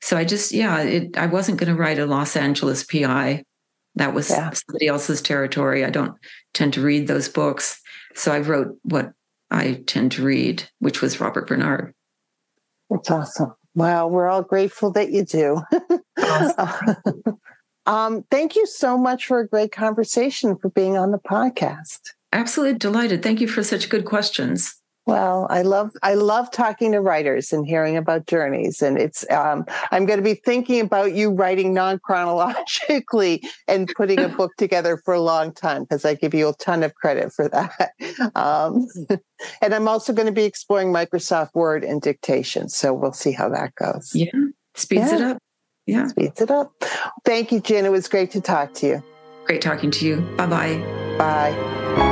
[0.00, 3.44] So I just, yeah, it, I wasn't going to write a Los Angeles PI.
[3.94, 4.50] That was yeah.
[4.50, 5.84] somebody else's territory.
[5.84, 6.16] I don't
[6.54, 7.80] tend to read those books.
[8.14, 9.12] So I wrote what
[9.50, 11.94] I tend to read, which was Robert Barnard.
[12.90, 13.54] That's awesome.
[13.74, 15.62] Wow, we're all grateful that you do.
[17.86, 22.00] um, thank you so much for a great conversation, for being on the podcast.
[22.32, 23.22] Absolutely delighted.
[23.22, 24.81] Thank you for such good questions.
[25.04, 29.64] Well, I love I love talking to writers and hearing about journeys, and it's um,
[29.90, 34.96] I'm going to be thinking about you writing non chronologically and putting a book together
[35.04, 37.92] for a long time because I give you a ton of credit for that.
[38.36, 38.86] Um,
[39.62, 43.48] and I'm also going to be exploring Microsoft Word and dictation, so we'll see how
[43.48, 44.12] that goes.
[44.14, 44.30] Yeah,
[44.74, 45.16] speeds yeah.
[45.16, 45.38] it up.
[45.86, 46.72] Yeah, speeds it up.
[47.24, 47.84] Thank you, Jen.
[47.84, 49.02] It was great to talk to you.
[49.46, 50.20] Great talking to you.
[50.36, 51.16] Bye-bye.
[51.18, 52.11] Bye.